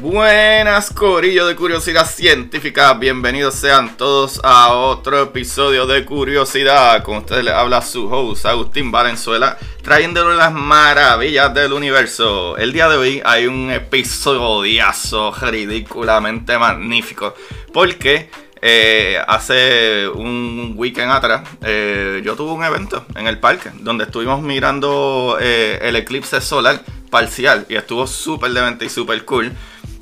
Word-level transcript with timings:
Buenas, 0.00 0.90
Corillo 0.90 1.48
de 1.48 1.56
Curiosidad 1.56 2.08
Científica. 2.08 2.94
Bienvenidos 2.94 3.56
sean 3.56 3.96
todos 3.96 4.40
a 4.44 4.72
otro 4.72 5.22
episodio 5.22 5.86
de 5.86 6.04
Curiosidad. 6.04 7.02
Con 7.02 7.16
ustedes 7.16 7.42
les 7.44 7.52
habla 7.52 7.82
su 7.82 8.08
host, 8.08 8.46
Agustín 8.46 8.92
Valenzuela, 8.92 9.58
trayéndole 9.82 10.36
las 10.36 10.52
maravillas 10.52 11.52
del 11.52 11.72
universo. 11.72 12.56
El 12.56 12.72
día 12.72 12.88
de 12.88 12.96
hoy 12.96 13.22
hay 13.24 13.48
un 13.48 13.72
episodiazo 13.72 15.32
ridículamente 15.32 16.56
magnífico. 16.58 17.34
Porque 17.72 18.30
eh, 18.62 19.20
hace 19.26 20.08
un 20.08 20.74
weekend 20.76 21.10
atrás 21.10 21.48
eh, 21.62 22.22
yo 22.24 22.36
tuve 22.36 22.52
un 22.52 22.62
evento 22.62 23.04
en 23.16 23.26
el 23.26 23.38
parque 23.38 23.70
donde 23.80 24.04
estuvimos 24.04 24.42
mirando 24.42 25.38
eh, 25.40 25.78
el 25.82 25.96
eclipse 25.96 26.40
solar 26.40 26.82
parcial 27.08 27.66
y 27.68 27.76
estuvo 27.76 28.06
súper 28.06 28.52
demente 28.52 28.84
y 28.84 28.88
súper 28.88 29.24
cool. 29.24 29.52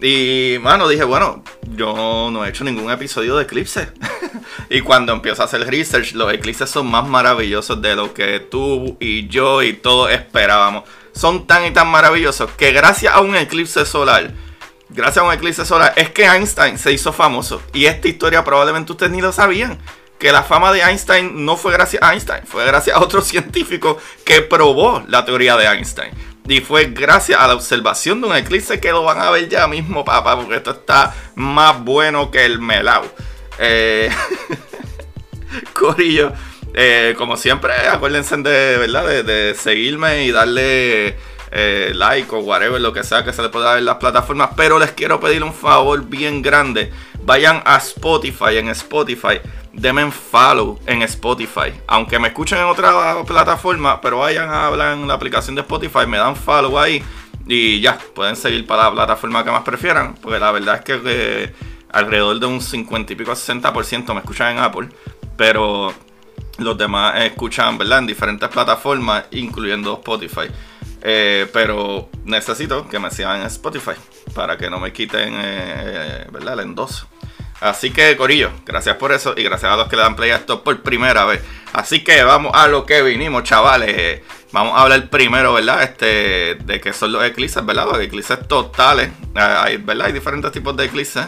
Y, 0.01 0.59
mano, 0.61 0.89
dije, 0.89 1.05
bueno, 1.05 1.43
yo 1.75 2.29
no 2.31 2.45
he 2.45 2.51
hecho 2.51 2.65
ningún 2.65 2.91
episodio 2.91 3.37
de 3.37 3.45
eclipse. 3.45 3.89
y 4.71 4.83
cuando 4.83 5.13
empiezo 5.13 5.43
a 5.43 5.47
hacer 5.47 5.67
research, 5.67 6.13
los 6.13 6.33
eclipses 6.33 6.69
son 6.69 6.87
más 6.91 7.09
maravillosos 7.09 7.81
de 7.81 7.97
lo 7.97 8.13
que 8.13 8.41
tú 8.41 8.97
y 9.01 9.27
yo 9.29 9.63
y 9.63 9.73
todos 9.73 10.11
esperábamos. 10.11 10.85
Son 11.13 11.47
tan 11.47 11.65
y 11.65 11.71
tan 11.71 11.89
maravillosos 11.89 12.51
que 12.53 12.73
gracias 12.73 13.15
a 13.15 13.21
un 13.21 13.35
eclipse 13.37 13.87
solar, 13.87 14.33
gracias 14.91 15.25
a 15.25 15.27
un 15.27 15.33
eclipse 15.33 15.65
solar, 15.65 15.95
es 15.97 16.11
que 16.11 16.25
Einstein 16.25 16.77
se 16.77 16.93
hizo 16.93 17.13
famoso. 17.13 17.63
Y 17.73 17.87
esta 17.87 18.09
historia 18.09 18.45
probablemente 18.45 18.93
ustedes 18.93 19.13
ni 19.13 19.23
lo 19.23 19.33
sabían. 19.33 19.79
Que 20.19 20.33
la 20.33 20.43
fama 20.43 20.73
de 20.73 20.81
Einstein 20.81 21.45
no 21.45 21.59
fue 21.59 21.73
gracias 21.73 22.03
a 22.03 22.13
Einstein, 22.15 22.47
fue 22.47 22.65
gracias 22.65 22.97
a 22.97 23.01
otro 23.01 23.21
científico 23.23 23.99
que 24.25 24.41
probó 24.41 25.03
la 25.09 25.25
teoría 25.25 25.57
de 25.57 25.67
Einstein. 25.67 26.11
Y 26.49 26.61
fue 26.61 26.87
gracias 26.87 27.41
a 27.41 27.49
la 27.49 27.55
observación 27.55 28.21
de 28.21 28.29
un 28.29 28.37
eclipse 28.37 28.79
que 28.79 28.91
lo 28.91 29.03
van 29.03 29.19
a 29.19 29.31
ver 29.31 29.49
ya 29.49 29.67
mismo, 29.67 30.05
papá, 30.05 30.37
porque 30.37 30.57
esto 30.57 30.71
está 30.71 31.15
más 31.35 31.83
bueno 31.83 32.31
que 32.31 32.45
el 32.45 32.61
melao. 32.61 33.05
Eh, 33.59 34.11
Corillo, 35.73 36.33
eh, 36.75 37.15
como 37.17 37.37
siempre, 37.37 37.73
acuérdense 37.91 38.37
de, 38.37 38.77
¿verdad? 38.79 39.25
de, 39.25 39.55
seguirme 39.55 40.25
y 40.25 40.31
darle 40.31 41.17
eh, 41.51 41.93
like 41.95 42.35
o 42.35 42.39
whatever, 42.41 42.81
lo 42.81 42.93
que 42.93 43.05
sea 43.05 43.25
que 43.25 43.33
se 43.33 43.43
le 43.43 43.49
pueda 43.49 43.67
dar 43.67 43.79
en 43.79 43.85
las 43.85 43.97
plataformas. 43.97 44.51
Pero 44.57 44.79
les 44.79 44.93
quiero 44.93 45.21
pedir 45.21 45.43
un 45.43 45.55
favor 45.55 46.05
bien 46.05 46.43
grande. 46.43 46.93
Vayan 47.23 47.63
a 47.65 47.77
Spotify, 47.77 48.59
en 48.59 48.69
Spotify 48.69 49.41
denme 49.77 50.11
follow 50.11 50.79
en 50.87 51.03
Spotify. 51.03 51.73
Aunque 51.87 52.19
me 52.19 52.29
escuchen 52.29 52.59
en 52.59 52.65
otra 52.65 53.23
plataforma, 53.27 54.01
pero 54.01 54.19
vayan 54.19 54.49
a 54.49 54.67
hablar 54.67 54.95
en 54.95 55.07
la 55.07 55.15
aplicación 55.15 55.55
de 55.55 55.61
Spotify, 55.61 56.07
me 56.07 56.17
dan 56.17 56.35
follow 56.35 56.79
ahí 56.79 57.03
y 57.47 57.81
ya, 57.81 57.99
pueden 58.15 58.35
seguir 58.35 58.67
para 58.67 58.85
la 58.85 58.93
plataforma 58.93 59.45
que 59.45 59.51
más 59.51 59.63
prefieran. 59.63 60.15
Porque 60.15 60.39
la 60.39 60.51
verdad 60.51 60.77
es 60.77 60.81
que 60.83 61.53
alrededor 61.93 62.41
de 62.41 62.47
un 62.47 62.61
50 62.61 63.13
y 63.13 63.17
pico 63.17 63.33
a 63.33 63.37
60% 63.37 64.13
me 64.13 64.21
escuchan 64.21 64.57
en 64.57 64.63
Apple, 64.63 64.89
pero 65.37 65.93
los 66.59 66.79
demás 66.79 67.23
escuchan. 67.23 67.79
En 67.81 68.07
diferentes 68.07 68.49
plataformas, 68.49 69.27
incluyendo 69.31 69.95
Spotify. 69.95 70.49
Eh, 71.03 71.47
pero 71.53 72.09
necesito 72.25 72.89
que 72.89 72.99
me 72.99 73.11
sigan 73.11 73.41
en 73.41 73.47
Spotify 73.47 73.93
para 74.35 74.57
que 74.57 74.71
no 74.71 74.81
me 74.81 74.93
quiten, 74.93 75.35
eh, 75.37 76.27
¿verdad? 76.31 76.55
El 76.55 76.61
endoso. 76.61 77.07
Así 77.61 77.91
que, 77.91 78.17
Corillo, 78.17 78.51
gracias 78.67 78.97
por 78.97 79.13
eso 79.13 79.35
y 79.37 79.43
gracias 79.43 79.73
a 79.73 79.77
los 79.77 79.89
que 79.89 79.97
le 79.97 80.03
dan 80.03 80.15
play 80.15 80.31
a 80.31 80.37
esto 80.37 80.63
por 80.63 80.83
primera 80.83 81.25
vez. 81.25 81.43
Así 81.73 82.05
que 82.05 82.23
vamos 82.23 82.53
a 82.55 82.69
lo 82.69 82.85
que 82.85 83.03
vinimos, 83.03 83.45
chavales. 83.45 84.23
Vamos 84.53 84.79
a 84.79 84.83
hablar 84.83 85.09
primero, 85.09 85.55
¿verdad? 85.55 85.83
Este, 85.83 86.57
de 86.57 86.81
qué 86.81 86.93
son 86.93 87.13
los 87.13 87.25
eclipses, 87.25 87.65
¿verdad? 87.65 87.87
Los 87.87 88.01
eclipses 88.01 88.47
totales. 88.47 89.11
Ah, 89.35 89.65
hay, 89.65 89.79
¿verdad? 89.79 90.07
Hay 90.07 90.13
diferentes 90.13 90.53
tipos 90.53 90.77
de 90.77 90.85
eclipses. 90.85 91.27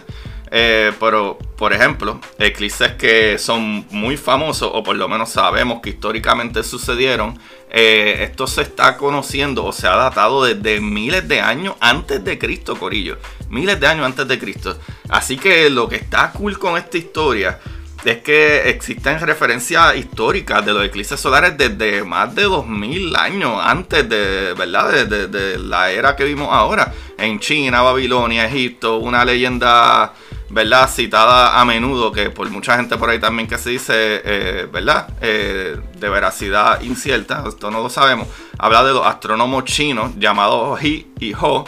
Eh, 0.51 0.93
pero, 0.99 1.39
por 1.57 1.73
ejemplo, 1.73 2.21
eclipses 2.39 2.93
que 2.93 3.39
son 3.39 3.87
muy 3.91 4.17
famosos, 4.17 4.71
o 4.73 4.83
por 4.83 4.97
lo 4.97 5.09
menos 5.09 5.31
sabemos 5.31 5.81
que 5.83 5.91
históricamente 5.91 6.63
sucedieron, 6.63 7.39
eh, 7.71 8.19
esto 8.21 8.47
se 8.47 8.63
está 8.63 8.97
conociendo 8.97 9.65
o 9.65 9.73
se 9.73 9.87
ha 9.87 9.97
datado 9.97 10.45
desde 10.45 10.81
miles 10.81 11.29
de 11.29 11.41
años 11.41 11.75
antes 11.81 12.25
de 12.25 12.39
Cristo, 12.39 12.77
Corillo. 12.77 13.19
Miles 13.51 13.79
de 13.79 13.87
años 13.87 14.07
antes 14.07 14.27
de 14.27 14.39
Cristo. 14.39 14.79
Así 15.09 15.37
que 15.37 15.69
lo 15.69 15.89
que 15.89 15.97
está 15.97 16.33
cool 16.33 16.59
con 16.59 16.79
esta 16.79 16.97
historia 16.97 17.59
es 18.05 18.19
que 18.19 18.71
existen 18.71 19.21
referencias 19.21 19.97
históricas 19.97 20.65
de 20.65 20.73
los 20.73 20.85
eclipses 20.85 21.19
solares 21.21 21.59
desde 21.59 22.05
más 22.05 22.35
de 22.35 22.45
2000 22.45 23.15
años 23.17 23.61
antes 23.63 24.09
de, 24.09 24.55
¿verdad? 24.57 25.07
de 25.07 25.59
la 25.59 25.91
era 25.91 26.17
que 26.17 26.25
vimos 26.25 26.49
ahora. 26.51 26.95
En 27.19 27.39
China, 27.41 27.83
Babilonia, 27.83 28.47
Egipto, 28.47 28.99
una 28.99 29.25
leyenda 29.25 30.15
¿verdad? 30.51 30.89
Citada 30.91 31.61
a 31.61 31.65
menudo, 31.65 32.13
que 32.13 32.31
por 32.31 32.49
mucha 32.51 32.77
gente 32.77 32.97
por 32.97 33.11
ahí 33.11 33.19
también 33.19 33.49
que 33.49 33.59
se 33.59 33.71
dice, 33.71 33.93
eh, 34.25 34.69
¿verdad? 34.73 35.09
Eh, 35.21 35.79
de 35.99 36.09
veracidad 36.09 36.81
incierta, 36.81 37.45
esto 37.47 37.71
no 37.71 37.83
lo 37.83 37.91
sabemos. 37.91 38.29
Habla 38.59 38.85
de 38.85 38.93
los 38.93 39.07
astrónomos 39.07 39.65
chinos 39.65 40.13
llamados 40.19 40.83
He 40.83 41.07
y 41.21 41.35
Ho, 41.35 41.65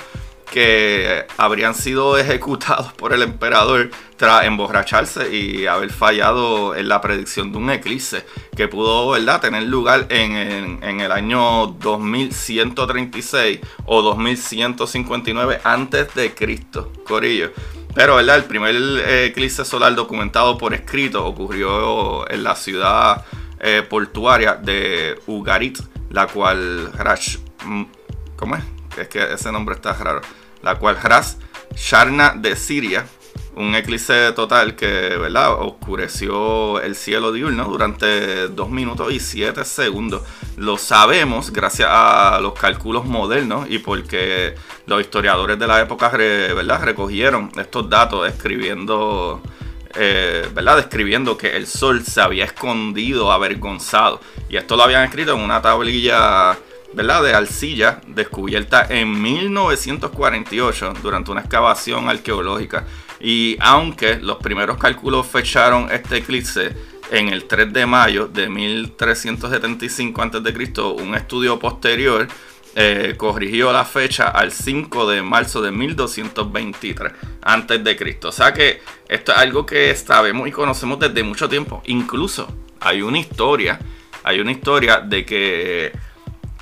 que 0.50 1.26
habrían 1.36 1.74
sido 1.74 2.18
ejecutados 2.18 2.92
por 2.94 3.12
el 3.12 3.22
emperador 3.22 3.90
tras 4.16 4.44
emborracharse 4.44 5.34
y 5.34 5.66
haber 5.66 5.90
fallado 5.90 6.74
en 6.74 6.88
la 6.88 7.00
predicción 7.00 7.52
de 7.52 7.58
un 7.58 7.70
eclipse 7.70 8.26
que 8.56 8.66
pudo 8.66 9.10
¿verdad? 9.10 9.40
tener 9.40 9.62
lugar 9.62 10.06
en, 10.10 10.82
en 10.82 11.00
el 11.00 11.12
año 11.12 11.68
2136 11.68 13.60
o 13.86 14.02
2159 14.02 15.60
antes 15.62 16.12
de 16.14 16.34
Cristo. 16.34 16.92
Corillo. 17.06 17.52
Pero, 17.94 18.16
¿verdad? 18.16 18.36
El 18.36 18.44
primer 18.44 18.74
eh, 18.74 19.26
eclipse 19.26 19.64
solar 19.64 19.94
documentado 19.94 20.56
por 20.56 20.74
escrito 20.74 21.24
ocurrió 21.26 22.30
en 22.30 22.44
la 22.44 22.54
ciudad 22.54 23.24
eh, 23.58 23.82
portuaria 23.88 24.54
de 24.54 25.20
Ugarit, 25.26 25.78
la 26.10 26.26
cual 26.26 26.90
Hrash, 26.96 27.38
mm, 27.64 27.82
¿cómo 28.36 28.56
es? 28.56 28.64
Es 28.96 29.08
que 29.08 29.32
ese 29.32 29.50
nombre 29.50 29.74
está 29.74 29.92
raro. 29.94 30.20
La 30.62 30.76
cual 30.76 30.96
Hras 31.02 31.38
Sharna 31.74 32.34
de 32.36 32.56
Siria 32.56 33.06
un 33.56 33.74
eclipse 33.74 34.32
total 34.32 34.76
que, 34.76 34.86
¿verdad? 35.16 35.60
Oscureció 35.60 36.80
el 36.80 36.94
cielo 36.94 37.32
diurno 37.32 37.64
durante 37.64 38.48
2 38.48 38.70
minutos 38.70 39.12
y 39.12 39.20
7 39.20 39.64
segundos. 39.64 40.22
Lo 40.56 40.78
sabemos 40.78 41.52
gracias 41.52 41.88
a 41.90 42.38
los 42.40 42.54
cálculos 42.54 43.04
modernos 43.04 43.68
y 43.68 43.78
porque 43.78 44.54
los 44.86 45.00
historiadores 45.00 45.58
de 45.58 45.66
la 45.66 45.80
época, 45.80 46.08
¿verdad? 46.10 46.82
Recogieron 46.82 47.50
estos 47.56 47.88
datos 47.88 48.28
escribiendo... 48.28 49.40
Eh, 49.96 50.48
¿verdad? 50.54 50.76
Describiendo 50.76 51.36
que 51.36 51.56
el 51.56 51.66
sol 51.66 52.04
se 52.04 52.20
había 52.20 52.44
escondido 52.44 53.32
avergonzado. 53.32 54.20
Y 54.48 54.56
esto 54.56 54.76
lo 54.76 54.84
habían 54.84 55.02
escrito 55.02 55.34
en 55.34 55.40
una 55.40 55.60
tablilla 55.60 56.56
¿verdad? 56.92 57.22
de 57.22 57.34
arcilla 57.34 58.00
descubierta 58.06 58.86
en 58.88 59.20
1948 59.20 60.94
durante 61.02 61.30
una 61.30 61.40
excavación 61.40 62.08
arqueológica. 62.08 62.86
Y 63.20 63.56
aunque 63.60 64.16
los 64.16 64.38
primeros 64.38 64.78
cálculos 64.78 65.26
fecharon 65.26 65.90
este 65.90 66.18
eclipse 66.18 66.74
en 67.10 67.28
el 67.28 67.44
3 67.44 67.72
de 67.72 67.86
mayo 67.86 68.28
de 68.28 68.48
1375 68.48 70.22
a.C., 70.22 70.80
un 71.02 71.14
estudio 71.14 71.58
posterior 71.58 72.28
eh, 72.76 73.14
corrigió 73.16 73.72
la 73.72 73.84
fecha 73.84 74.28
al 74.28 74.52
5 74.52 75.10
de 75.10 75.22
marzo 75.22 75.60
de 75.60 75.72
1223 75.72 77.12
a.C. 77.42 78.18
O 78.22 78.32
sea 78.32 78.52
que 78.52 78.80
esto 79.08 79.32
es 79.32 79.38
algo 79.38 79.66
que 79.66 79.94
sabemos 79.96 80.46
y 80.46 80.52
conocemos 80.52 80.98
desde 81.00 81.24
mucho 81.24 81.48
tiempo. 81.48 81.82
Incluso 81.86 82.46
hay 82.78 83.02
una 83.02 83.18
historia, 83.18 83.80
hay 84.22 84.38
una 84.38 84.52
historia 84.52 85.00
de 85.00 85.24
que 85.26 85.92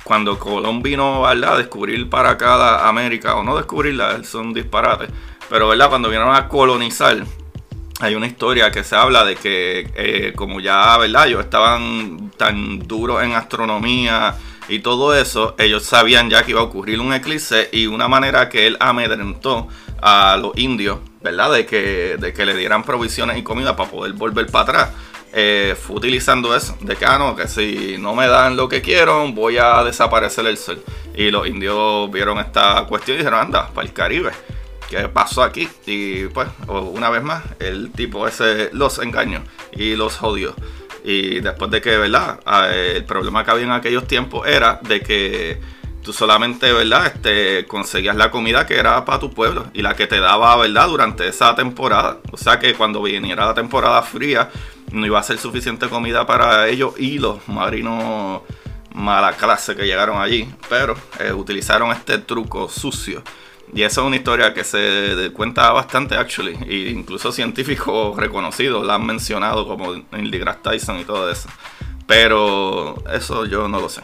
cuando 0.09 0.39
Colón 0.39 0.81
vino 0.81 1.27
a 1.27 1.35
descubrir 1.35 2.09
para 2.09 2.35
cada 2.35 2.89
América, 2.89 3.35
o 3.35 3.43
no 3.43 3.55
descubrirla, 3.55 4.23
son 4.23 4.55
disparates, 4.55 5.07
pero 5.51 5.67
¿verdad? 5.67 5.87
cuando 5.87 6.09
vinieron 6.09 6.35
a 6.35 6.47
colonizar, 6.47 7.23
hay 7.99 8.15
una 8.15 8.25
historia 8.25 8.71
que 8.71 8.83
se 8.83 8.95
habla 8.95 9.23
de 9.23 9.35
que 9.35 9.91
eh, 9.95 10.33
como 10.35 10.61
ya, 10.61 10.97
¿verdad? 10.97 11.27
Ellos 11.27 11.41
estaban 11.41 12.31
tan 12.37 12.79
duros 12.79 13.21
en 13.21 13.33
astronomía 13.33 14.33
y 14.67 14.79
todo 14.79 15.13
eso, 15.13 15.53
ellos 15.59 15.83
sabían 15.83 16.27
ya 16.31 16.41
que 16.41 16.51
iba 16.51 16.61
a 16.61 16.63
ocurrir 16.63 16.99
un 16.99 17.13
eclipse 17.13 17.69
y 17.71 17.85
una 17.85 18.07
manera 18.07 18.49
que 18.49 18.65
él 18.65 18.77
amedrentó 18.79 19.67
a 20.01 20.37
los 20.37 20.57
indios, 20.57 20.97
¿verdad? 21.21 21.51
De 21.51 21.67
que, 21.67 22.17
de 22.19 22.33
que 22.33 22.47
le 22.47 22.55
dieran 22.55 22.81
provisiones 22.81 23.37
y 23.37 23.43
comida 23.43 23.75
para 23.75 23.91
poder 23.91 24.13
volver 24.13 24.47
para 24.47 24.63
atrás 24.63 24.89
eh, 25.33 25.75
fue 25.79 25.97
utilizando 25.97 26.55
eso, 26.55 26.77
de 26.81 26.95
que, 26.95 27.05
ah, 27.05 27.35
que 27.37 27.47
si 27.47 27.97
no 27.99 28.15
me 28.15 28.27
dan 28.27 28.55
lo 28.55 28.67
que 28.67 28.81
quiero, 28.81 29.31
voy 29.31 29.57
a 29.57 29.83
desaparecer 29.83 30.45
el 30.47 30.57
sol. 30.57 30.83
Y 31.15 31.31
los 31.31 31.47
indios 31.47 32.09
vieron 32.11 32.39
esta 32.39 32.85
cuestión 32.87 33.15
y 33.15 33.17
dijeron, 33.19 33.39
anda, 33.39 33.69
para 33.73 33.87
el 33.87 33.93
Caribe. 33.93 34.31
¿Qué 34.89 35.07
pasó 35.07 35.43
aquí? 35.43 35.69
Y 35.85 36.25
pues, 36.27 36.47
una 36.67 37.09
vez 37.09 37.21
más, 37.21 37.43
el 37.59 37.91
tipo 37.91 38.27
ese 38.27 38.69
los 38.73 38.97
engañó 38.99 39.43
y 39.71 39.95
los 39.95 40.17
jodió. 40.17 40.55
Y 41.03 41.39
después 41.41 41.69
de 41.69 41.81
que, 41.81 41.97
¿verdad? 41.97 42.39
Ah, 42.45 42.69
el 42.69 43.05
problema 43.05 43.45
que 43.45 43.51
había 43.51 43.65
en 43.65 43.71
aquellos 43.71 44.07
tiempos 44.07 44.47
era 44.47 44.79
de 44.81 45.01
que 45.01 45.59
tú 46.03 46.13
solamente, 46.13 46.71
¿verdad? 46.71 47.07
Este, 47.07 47.65
conseguías 47.65 48.15
la 48.15 48.31
comida 48.31 48.65
que 48.65 48.75
era 48.75 49.05
para 49.05 49.19
tu 49.19 49.31
pueblo 49.31 49.67
y 49.73 49.81
la 49.81 49.95
que 49.95 50.07
te 50.07 50.19
daba, 50.19 50.55
¿verdad? 50.57 50.87
Durante 50.87 51.27
esa 51.27 51.55
temporada. 51.55 52.19
O 52.31 52.37
sea 52.37 52.59
que 52.59 52.73
cuando 52.73 53.01
viniera 53.01 53.45
la 53.45 53.53
temporada 53.53 54.01
fría, 54.01 54.49
no 54.91 55.05
iba 55.05 55.19
a 55.19 55.23
ser 55.23 55.37
suficiente 55.37 55.87
comida 55.87 56.25
para 56.25 56.67
ellos 56.67 56.93
y 56.97 57.19
los 57.19 57.47
marinos 57.47 58.41
mala 58.93 59.33
clase 59.33 59.75
que 59.75 59.85
llegaron 59.85 60.21
allí, 60.21 60.49
pero 60.67 60.95
eh, 61.19 61.31
utilizaron 61.31 61.91
este 61.91 62.17
truco 62.19 62.69
sucio. 62.69 63.23
Y 63.73 63.83
esa 63.83 64.01
es 64.01 64.07
una 64.07 64.15
historia 64.15 64.53
que 64.53 64.63
se 64.63 65.31
cuenta 65.33 65.71
bastante, 65.71 66.15
actually. 66.15 66.57
E 66.67 66.89
incluso 66.89 67.31
científicos 67.31 68.17
reconocidos 68.17 68.85
la 68.85 68.95
han 68.95 69.05
mencionado, 69.05 69.67
como 69.67 69.93
Neil 70.11 70.31
deGrasse 70.31 70.59
Tyson 70.63 70.99
y 70.99 71.05
todo 71.05 71.29
eso. 71.29 71.49
Pero 72.07 72.95
eso 73.13 73.45
yo 73.45 73.67
no 73.67 73.79
lo 73.79 73.87
sé. 73.87 74.01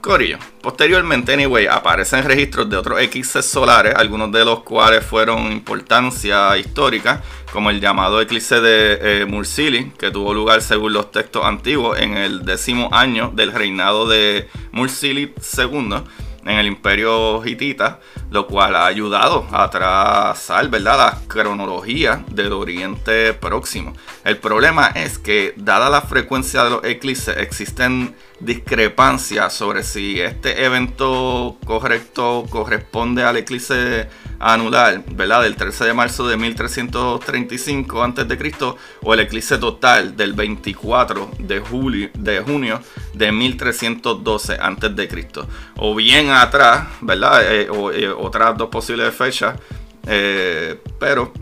Corillo. 0.00 0.38
Posteriormente, 0.62 1.32
anyway, 1.32 1.66
aparecen 1.66 2.24
registros 2.24 2.68
de 2.70 2.76
otros 2.76 3.00
eclipses 3.00 3.44
solares, 3.44 3.94
algunos 3.94 4.32
de 4.32 4.44
los 4.44 4.62
cuales 4.62 5.04
fueron 5.04 5.52
importancia 5.52 6.56
histórica, 6.56 7.22
como 7.52 7.70
el 7.70 7.80
llamado 7.80 8.20
eclipse 8.20 8.60
de 8.60 8.98
eh, 9.22 9.24
Mursili, 9.26 9.92
que 9.98 10.10
tuvo 10.10 10.32
lugar 10.32 10.62
según 10.62 10.92
los 10.92 11.10
textos 11.10 11.44
antiguos 11.44 11.98
en 11.98 12.16
el 12.16 12.44
décimo 12.44 12.88
año 12.92 13.30
del 13.34 13.52
reinado 13.52 14.08
de 14.08 14.48
Mursili 14.72 15.34
II 15.56 16.02
en 16.44 16.58
el 16.58 16.66
imperio 16.66 17.44
hitita, 17.44 18.00
lo 18.30 18.46
cual 18.46 18.74
ha 18.74 18.86
ayudado 18.86 19.46
a 19.52 19.68
trazar 19.70 20.68
¿verdad? 20.68 20.98
la 20.98 21.18
cronología 21.28 22.24
del 22.30 22.52
Oriente 22.52 23.34
Próximo. 23.34 23.92
El 24.24 24.36
problema 24.36 24.88
es 24.88 25.18
que, 25.18 25.54
dada 25.56 25.88
la 25.88 26.02
frecuencia 26.02 26.64
de 26.64 26.70
los 26.70 26.84
eclipses, 26.84 27.36
existen 27.38 28.14
discrepancias 28.38 29.54
sobre 29.54 29.82
si 29.82 30.20
este 30.20 30.64
evento 30.64 31.56
correcto 31.64 32.44
corresponde 32.50 33.22
al 33.22 33.38
eclipse 33.38 34.08
anular, 34.38 35.04
¿verdad? 35.14 35.42
Del 35.42 35.56
13 35.56 35.84
de 35.84 35.94
marzo 35.94 36.28
de 36.28 36.36
1335 36.36 38.02
a.C. 38.02 38.74
o 39.02 39.14
el 39.14 39.20
eclipse 39.20 39.58
total 39.58 40.16
del 40.16 40.34
24 40.34 41.30
de, 41.38 41.60
julio, 41.60 42.10
de 42.14 42.40
junio 42.40 42.80
de 43.14 43.32
1312 43.32 44.54
a.C. 44.54 45.28
O 45.76 45.94
bien 45.94 46.30
atrás, 46.30 46.88
¿verdad? 47.00 47.54
Eh, 47.54 47.70
o, 47.70 47.90
eh, 47.90 48.08
otras 48.08 48.56
dos 48.56 48.68
posibles 48.68 49.14
fechas, 49.14 49.58
eh, 50.06 50.78
pero 50.98 51.32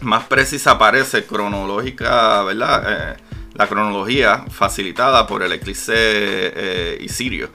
más 0.00 0.24
precisa 0.24 0.78
parece 0.78 1.24
cronológica, 1.24 2.42
¿verdad? 2.42 3.16
la 3.54 3.68
cronología 3.68 4.46
facilitada 4.50 5.26
por 5.26 5.42
el 5.42 5.52
eclipse 5.52 6.96
Isirio 7.00 7.50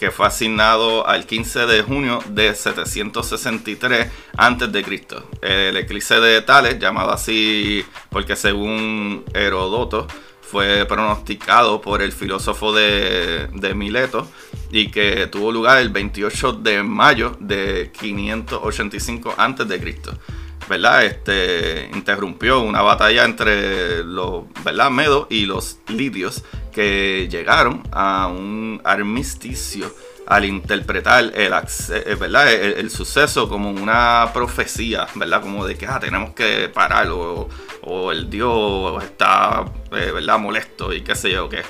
que 0.00 0.10
fue 0.10 0.26
asignado 0.26 1.06
al 1.06 1.26
15 1.26 1.66
de 1.66 1.82
junio 1.82 2.20
de 2.30 2.54
763 2.54 4.08
a.C. 4.34 5.02
El 5.42 5.76
eclipse 5.76 6.18
de 6.18 6.40
Tales, 6.40 6.78
llamado 6.78 7.10
así 7.10 7.84
porque 8.08 8.34
según 8.34 9.26
Herodoto 9.34 10.06
fue 10.40 10.86
pronosticado 10.86 11.82
por 11.82 12.00
el 12.00 12.12
filósofo 12.12 12.72
de, 12.72 13.50
Mileto 13.76 14.26
y 14.72 14.90
que 14.90 15.26
tuvo 15.26 15.52
lugar 15.52 15.76
el 15.76 15.90
28 15.90 16.54
de 16.54 16.82
mayo 16.82 17.36
de 17.38 17.92
585 17.92 19.34
a.C. 19.36 20.00
¿verdad? 20.70 21.04
Este 21.04 21.90
interrumpió 21.92 22.60
una 22.60 22.80
batalla 22.80 23.24
entre 23.24 24.04
los 24.04 24.44
¿verdad? 24.64 24.88
medos 24.88 25.26
y 25.28 25.44
los 25.44 25.78
lidios 25.88 26.44
que 26.72 27.26
llegaron 27.28 27.82
a 27.90 28.28
un 28.28 28.80
armisticio 28.84 29.92
al 30.28 30.44
interpretar 30.44 31.24
el, 31.34 31.52
eh, 31.52 32.14
¿verdad? 32.14 32.52
El, 32.52 32.88
suceso 32.88 33.48
como 33.48 33.68
una 33.68 34.30
profecía, 34.32 35.08
¿verdad? 35.16 35.42
Como 35.42 35.66
de 35.66 35.76
que 35.76 35.86
ah, 35.86 35.98
tenemos 35.98 36.34
que 36.34 36.68
pararlo 36.68 37.48
o, 37.82 38.12
el 38.12 38.30
Dios 38.30 39.02
está 39.02 39.64
eh, 39.90 40.12
¿verdad? 40.14 40.38
molesto 40.38 40.92
y 40.92 41.00
qué 41.00 41.16
sé 41.16 41.32
yo 41.32 41.48
qué. 41.48 41.62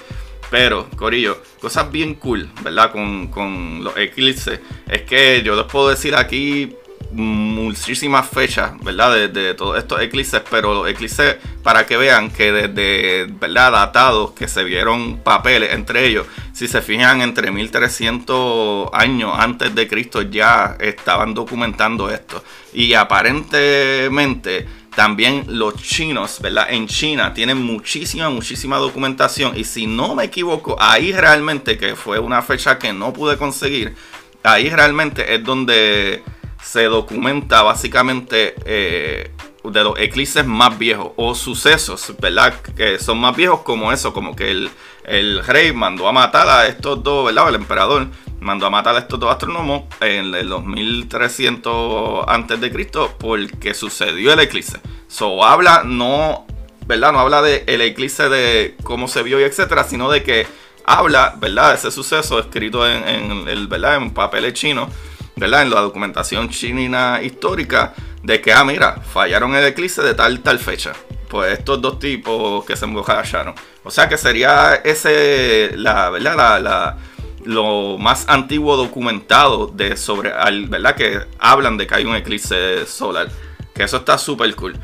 Pero, 0.50 0.90
Corillo, 0.90 1.40
cosas 1.59 1.90
bien 1.90 2.16
cool, 2.16 2.50
¿verdad? 2.62 2.92
Con, 2.92 3.28
con 3.28 3.83
los 3.83 3.97
eclipses. 3.97 4.61
Es 4.87 5.02
que 5.02 5.42
yo 5.42 5.57
les 5.57 5.64
puedo 5.64 5.88
decir 5.88 6.14
aquí 6.14 6.76
muchísimas 7.12 8.29
fechas, 8.29 8.73
¿verdad? 8.83 9.29
De, 9.29 9.55
todos 9.55 9.79
estos 9.79 10.00
eclipses, 10.00 10.43
pero 10.50 10.75
los 10.75 10.88
eclipses, 10.88 11.37
para 11.62 11.87
que 11.87 11.97
vean 11.97 12.31
que 12.31 12.52
desde, 12.52 13.26
¿verdad? 13.33 13.73
Datados, 13.73 14.33
que 14.33 14.49
se 14.49 14.64
vieron 14.64 15.19
papeles 15.19 15.73
entre 15.73 16.07
ellos, 16.07 16.26
si 16.52 16.69
se 16.69 16.83
fijan, 16.83 17.21
entre 17.23 17.50
1300 17.50 18.90
años 18.93 19.33
antes 19.37 19.75
de 19.75 19.88
Cristo 19.88 20.23
ya 20.23 20.76
estaban 20.79 21.35
documentando 21.35 22.11
esto. 22.11 22.43
Y 22.73 22.95
aparentemente 22.95 24.67
también 24.95 25.45
los 25.49 25.76
chinos, 25.76 26.38
¿verdad? 26.40 26.67
En 26.71 26.87
China 26.87 27.33
tienen 27.33 27.59
muchísima, 27.59 28.29
muchísima 28.31 28.76
documentación. 28.76 29.57
Y 29.57 29.64
si 29.64 29.87
no 29.87 30.14
me 30.14 30.25
equivoco, 30.25 30.76
ahí 30.81 31.12
realmente, 31.12 31.79
que 31.79 31.97
fue 31.97 32.19
una 32.19 32.43
fecha 32.43 32.79
que 32.79 32.93
no 32.93 33.12
pude 33.12 33.37
conseguir, 33.37 33.95
ahí 34.43 34.69
realmente 34.69 35.35
es 35.35 35.45
donde 35.45 36.23
se 36.62 36.85
documenta 36.85 37.62
básicamente 37.62 38.55
eh, 38.64 39.31
de 39.64 39.85
los 39.85 39.99
eclipses 39.99 40.47
más 40.47 40.79
viejos 40.79 41.12
o 41.17 41.35
sucesos, 41.35 42.14
¿verdad? 42.21 42.55
Que 42.76 42.99
son 42.99 43.19
más 43.19 43.37
viejos 43.37 43.61
como 43.61 43.93
eso, 43.93 44.12
como 44.12 44.35
que 44.35 44.50
el, 44.50 44.71
el 45.05 45.45
rey 45.45 45.73
mandó 45.73 46.09
a 46.09 46.12
matar 46.12 46.49
a 46.49 46.67
estos 46.67 47.02
dos, 47.02 47.26
¿verdad? 47.26 47.49
El 47.49 47.57
emperador 47.57 48.09
mandó 48.40 48.67
a 48.67 48.71
matar 48.71 48.97
a 48.97 49.00
estos 49.00 49.21
dos 49.21 49.31
astrónomos 49.31 49.85
en 50.00 50.35
el 50.35 50.49
2300 50.49 52.25
antes 52.26 52.61
de 52.61 52.73
Cristo 52.73 53.14
porque 53.19 53.75
sucedió 53.75 54.33
el 54.33 54.40
eclipse. 54.40 54.81
So 55.09 55.45
habla 55.45 55.83
no, 55.85 56.47
¿verdad? 56.87 57.12
No 57.12 57.21
habla 57.21 57.43
de 57.43 57.64
el 57.67 57.83
eclipse 57.83 58.29
de 58.29 58.76
cómo 58.83 59.09
se 59.09 59.23
vio 59.23 59.40
y 59.40 59.45
etcétera, 59.45 59.85
sino 59.85 60.11
de 60.11 60.23
que 60.23 60.47
habla, 60.85 61.35
¿verdad? 61.38 61.75
Ese 61.75 61.90
suceso 61.90 62.38
escrito 62.38 62.88
en, 62.88 63.47
el, 63.49 63.67
¿verdad? 63.67 63.97
En 63.97 64.12
papeles 64.12 64.55
chinos 64.55 64.88
¿verdad? 65.40 65.62
En 65.62 65.70
la 65.70 65.80
documentación 65.80 66.50
china 66.50 67.20
histórica 67.23 67.94
de 68.23 68.42
que, 68.42 68.52
ah, 68.52 68.62
mira, 68.62 69.00
fallaron 69.00 69.56
el 69.56 69.64
eclipse 69.64 70.02
de 70.02 70.14
tal 70.14 70.40
tal 70.40 70.59
fecha. 70.59 70.92
Pues 71.28 71.59
estos 71.59 71.80
dos 71.80 71.99
tipos 71.99 72.64
que 72.66 72.76
se 72.76 72.85
embojallaron. 72.85 73.54
O 73.82 73.90
sea 73.90 74.09
que 74.09 74.18
sería 74.18 74.75
ese, 74.75 75.73
la 75.76 76.11
verdad, 76.11 76.61
la, 76.61 76.99
lo 77.44 77.97
más 77.99 78.26
antiguo 78.28 78.76
documentado 78.76 79.68
de 79.68 79.97
sobre, 79.97 80.30
¿verdad? 80.68 80.94
Que 80.94 81.20
hablan 81.38 81.78
de 81.78 81.87
que 81.87 81.94
hay 81.94 82.04
un 82.04 82.16
eclipse 82.16 82.85
solar. 82.87 83.30
Que 83.75 83.85
eso 83.85 83.99
está 83.99 84.18
súper 84.18 84.54
cool. 84.56 84.76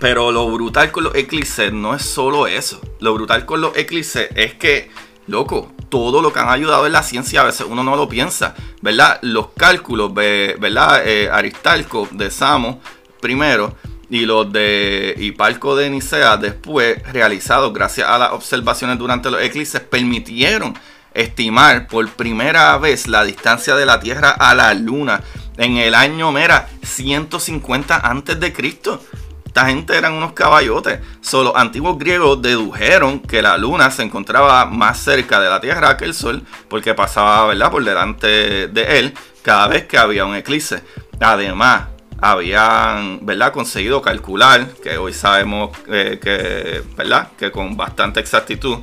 Pero 0.00 0.32
lo 0.32 0.50
brutal 0.50 0.90
con 0.90 1.04
los 1.04 1.14
eclipses 1.14 1.72
no 1.72 1.94
es 1.94 2.02
solo 2.02 2.48
eso. 2.48 2.80
Lo 2.98 3.14
brutal 3.14 3.46
con 3.46 3.60
los 3.60 3.76
eclipses 3.76 4.30
es 4.34 4.54
que, 4.54 4.90
loco, 5.28 5.70
todo 5.90 6.22
lo 6.22 6.32
que 6.32 6.40
han 6.40 6.48
ayudado 6.48 6.86
en 6.86 6.92
la 6.92 7.02
ciencia 7.02 7.42
a 7.42 7.44
veces 7.44 7.66
uno 7.68 7.82
no 7.82 7.96
lo 7.96 8.08
piensa, 8.08 8.54
¿verdad? 8.80 9.18
Los 9.22 9.48
cálculos, 9.56 10.14
¿verdad? 10.14 11.02
Eh, 11.06 11.28
Aristarco 11.30 12.08
de 12.12 12.30
Samos 12.30 12.76
primero 13.20 13.76
y 14.08 14.26
los 14.26 14.52
de 14.52 15.14
Hiparco 15.18 15.76
de 15.76 15.90
Nicea 15.90 16.36
después 16.36 17.00
realizados 17.12 17.72
gracias 17.72 18.08
a 18.08 18.18
las 18.18 18.32
observaciones 18.32 18.98
durante 18.98 19.30
los 19.30 19.40
eclipses 19.42 19.80
permitieron 19.80 20.74
estimar 21.14 21.86
por 21.86 22.08
primera 22.10 22.76
vez 22.78 23.06
la 23.06 23.24
distancia 23.24 23.76
de 23.76 23.86
la 23.86 24.00
Tierra 24.00 24.30
a 24.30 24.54
la 24.54 24.74
Luna 24.74 25.22
en 25.56 25.76
el 25.76 25.94
año 25.94 26.32
mera 26.32 26.68
150 26.82 27.98
antes 27.98 28.40
de 28.40 28.52
Cristo. 28.52 29.02
Esta 29.50 29.66
gente 29.66 29.96
eran 29.96 30.12
unos 30.12 30.32
caballotes. 30.32 31.00
Solo 31.20 31.56
antiguos 31.56 31.98
griegos 31.98 32.40
dedujeron 32.40 33.18
que 33.18 33.42
la 33.42 33.58
luna 33.58 33.90
se 33.90 34.04
encontraba 34.04 34.64
más 34.66 35.00
cerca 35.00 35.40
de 35.40 35.50
la 35.50 35.60
Tierra 35.60 35.96
que 35.96 36.04
el 36.04 36.14
Sol 36.14 36.44
porque 36.68 36.94
pasaba 36.94 37.46
¿verdad? 37.46 37.68
por 37.68 37.82
delante 37.82 38.68
de 38.68 38.98
él 39.00 39.12
cada 39.42 39.66
vez 39.66 39.86
que 39.86 39.98
había 39.98 40.24
un 40.24 40.36
eclipse. 40.36 40.84
Además, 41.18 41.88
habían 42.20 43.26
¿verdad? 43.26 43.52
conseguido 43.52 44.00
calcular, 44.00 44.68
que 44.84 44.96
hoy 44.98 45.12
sabemos 45.12 45.76
eh, 45.88 46.20
que, 46.22 46.84
¿verdad? 46.96 47.30
que 47.36 47.50
con 47.50 47.76
bastante 47.76 48.20
exactitud, 48.20 48.78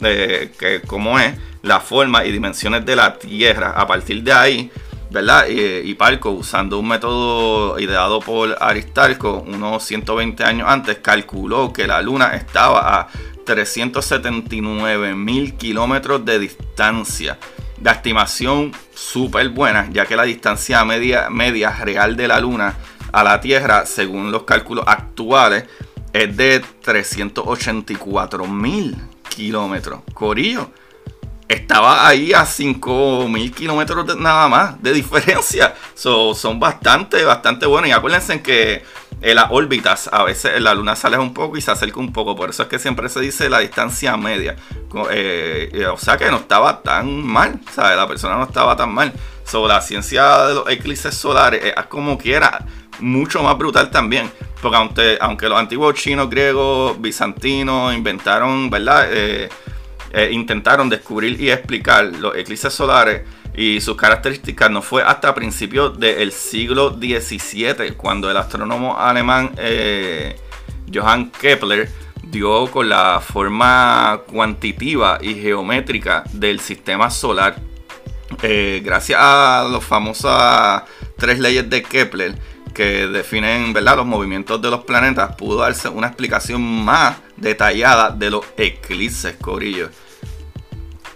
eh, 0.00 0.50
que 0.58 0.80
cómo 0.80 1.18
es 1.18 1.34
la 1.60 1.78
forma 1.80 2.24
y 2.24 2.32
dimensiones 2.32 2.86
de 2.86 2.96
la 2.96 3.18
Tierra. 3.18 3.74
A 3.76 3.86
partir 3.86 4.22
de 4.22 4.32
ahí, 4.32 4.70
¿verdad? 5.10 5.46
Y, 5.48 5.94
Parco, 5.94 6.30
usando 6.30 6.78
un 6.78 6.88
método 6.88 7.78
ideado 7.78 8.20
por 8.20 8.56
Aristarco 8.60 9.44
unos 9.46 9.82
120 9.84 10.44
años 10.44 10.68
antes, 10.68 10.98
calculó 10.98 11.72
que 11.72 11.86
la 11.86 12.02
Luna 12.02 12.34
estaba 12.34 13.00
a 13.00 13.08
379 13.44 15.14
mil 15.14 15.54
kilómetros 15.54 16.24
de 16.24 16.38
distancia. 16.38 17.38
La 17.82 17.92
estimación 17.92 18.72
súper 18.94 19.50
buena, 19.50 19.88
ya 19.90 20.06
que 20.06 20.16
la 20.16 20.24
distancia 20.24 20.84
media, 20.84 21.30
media 21.30 21.70
real 21.70 22.16
de 22.16 22.28
la 22.28 22.40
Luna 22.40 22.74
a 23.12 23.22
la 23.22 23.40
Tierra, 23.40 23.86
según 23.86 24.32
los 24.32 24.42
cálculos 24.42 24.84
actuales, 24.86 25.64
es 26.12 26.36
de 26.36 26.64
384 26.82 28.46
mil 28.46 28.96
kilómetros. 29.28 30.00
Corillo 30.14 30.70
estaba 31.48 32.06
ahí 32.06 32.32
a 32.32 32.44
5000 32.44 33.52
kilómetros 33.52 34.16
nada 34.16 34.48
más 34.48 34.82
de 34.82 34.92
diferencia. 34.92 35.74
son 35.94 36.58
bastante, 36.58 37.24
bastante 37.24 37.66
buenos. 37.66 37.88
Y 37.88 37.92
acuérdense 37.92 38.42
que 38.42 38.84
en 39.22 39.34
las 39.34 39.46
órbitas 39.50 40.10
a 40.12 40.24
veces 40.24 40.60
la 40.60 40.74
luna 40.74 40.94
sale 40.94 41.16
un 41.18 41.32
poco 41.32 41.56
y 41.56 41.60
se 41.60 41.70
acerca 41.70 42.00
un 42.00 42.12
poco. 42.12 42.36
Por 42.36 42.50
eso 42.50 42.64
es 42.64 42.68
que 42.68 42.78
siempre 42.78 43.08
se 43.08 43.20
dice 43.20 43.48
la 43.48 43.60
distancia 43.60 44.16
media. 44.16 44.56
Eh, 45.10 45.86
o 45.92 45.96
sea 45.96 46.16
que 46.16 46.30
no 46.30 46.38
estaba 46.38 46.82
tan 46.82 47.22
mal. 47.24 47.60
La 47.76 48.06
persona 48.08 48.36
no 48.36 48.44
estaba 48.44 48.76
tan 48.76 48.92
mal. 48.92 49.12
Sobre 49.44 49.72
la 49.72 49.80
ciencia 49.80 50.46
de 50.46 50.54
los 50.54 50.68
eclipses 50.68 51.14
solares 51.14 51.62
es 51.64 51.86
como 51.86 52.18
quiera 52.18 52.66
mucho 52.98 53.42
más 53.42 53.56
brutal 53.56 53.90
también. 53.90 54.30
Porque 54.60 54.76
aunque, 54.76 55.18
aunque 55.20 55.48
los 55.48 55.58
antiguos 55.58 55.94
chinos, 55.94 56.28
griegos, 56.28 57.00
bizantinos 57.00 57.94
inventaron, 57.94 58.68
¿verdad? 58.68 59.06
Eh, 59.10 59.48
eh, 60.12 60.30
intentaron 60.32 60.88
descubrir 60.88 61.40
y 61.40 61.50
explicar 61.50 62.04
los 62.04 62.36
eclipses 62.36 62.72
solares 62.72 63.22
y 63.54 63.80
sus 63.80 63.96
características 63.96 64.70
no 64.70 64.82
fue 64.82 65.02
hasta 65.02 65.34
principios 65.34 65.98
del 65.98 66.30
siglo 66.30 66.90
XVII 66.90 67.92
cuando 67.96 68.30
el 68.30 68.36
astrónomo 68.36 68.98
alemán 68.98 69.52
eh, 69.56 70.36
Johann 70.92 71.30
Kepler 71.30 71.88
dio 72.22 72.70
con 72.70 72.88
la 72.88 73.20
forma 73.20 74.20
cuantitativa 74.26 75.18
y 75.20 75.34
geométrica 75.34 76.24
del 76.32 76.60
sistema 76.60 77.10
solar. 77.10 77.56
Eh, 78.42 78.82
gracias 78.84 79.18
a 79.22 79.66
las 79.70 79.84
famosas 79.84 80.82
tres 81.16 81.38
leyes 81.38 81.68
de 81.70 81.82
Kepler 81.82 82.34
que 82.76 83.06
definen 83.06 83.72
¿verdad? 83.72 83.96
los 83.96 84.04
movimientos 84.04 84.60
de 84.60 84.70
los 84.70 84.84
planetas, 84.84 85.34
pudo 85.34 85.60
darse 85.60 85.88
una 85.88 86.08
explicación 86.08 86.60
más 86.60 87.16
detallada 87.38 88.10
de 88.10 88.28
los 88.28 88.44
eclipses, 88.58 89.36
Corillo. 89.36 89.88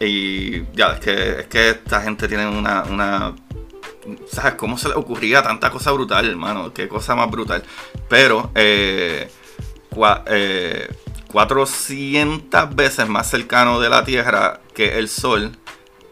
Y 0.00 0.62
ya, 0.72 0.94
es 0.94 1.00
que, 1.00 1.40
es 1.40 1.46
que 1.48 1.68
esta 1.68 2.00
gente 2.00 2.26
tiene 2.28 2.46
una, 2.46 2.84
una 2.84 3.34
¿Sabes 4.32 4.54
cómo 4.54 4.78
se 4.78 4.88
le 4.88 4.94
ocurría 4.94 5.42
tanta 5.42 5.70
cosa 5.70 5.92
brutal, 5.92 6.26
hermano? 6.26 6.72
Qué 6.72 6.88
cosa 6.88 7.14
más 7.14 7.30
brutal. 7.30 7.62
Pero, 8.08 8.50
eh, 8.54 9.30
400 9.90 12.62
eh, 12.62 12.68
veces 12.74 13.06
más 13.06 13.28
cercano 13.28 13.80
de 13.80 13.90
la 13.90 14.02
Tierra 14.02 14.62
que 14.74 14.98
el 14.98 15.10
Sol. 15.10 15.52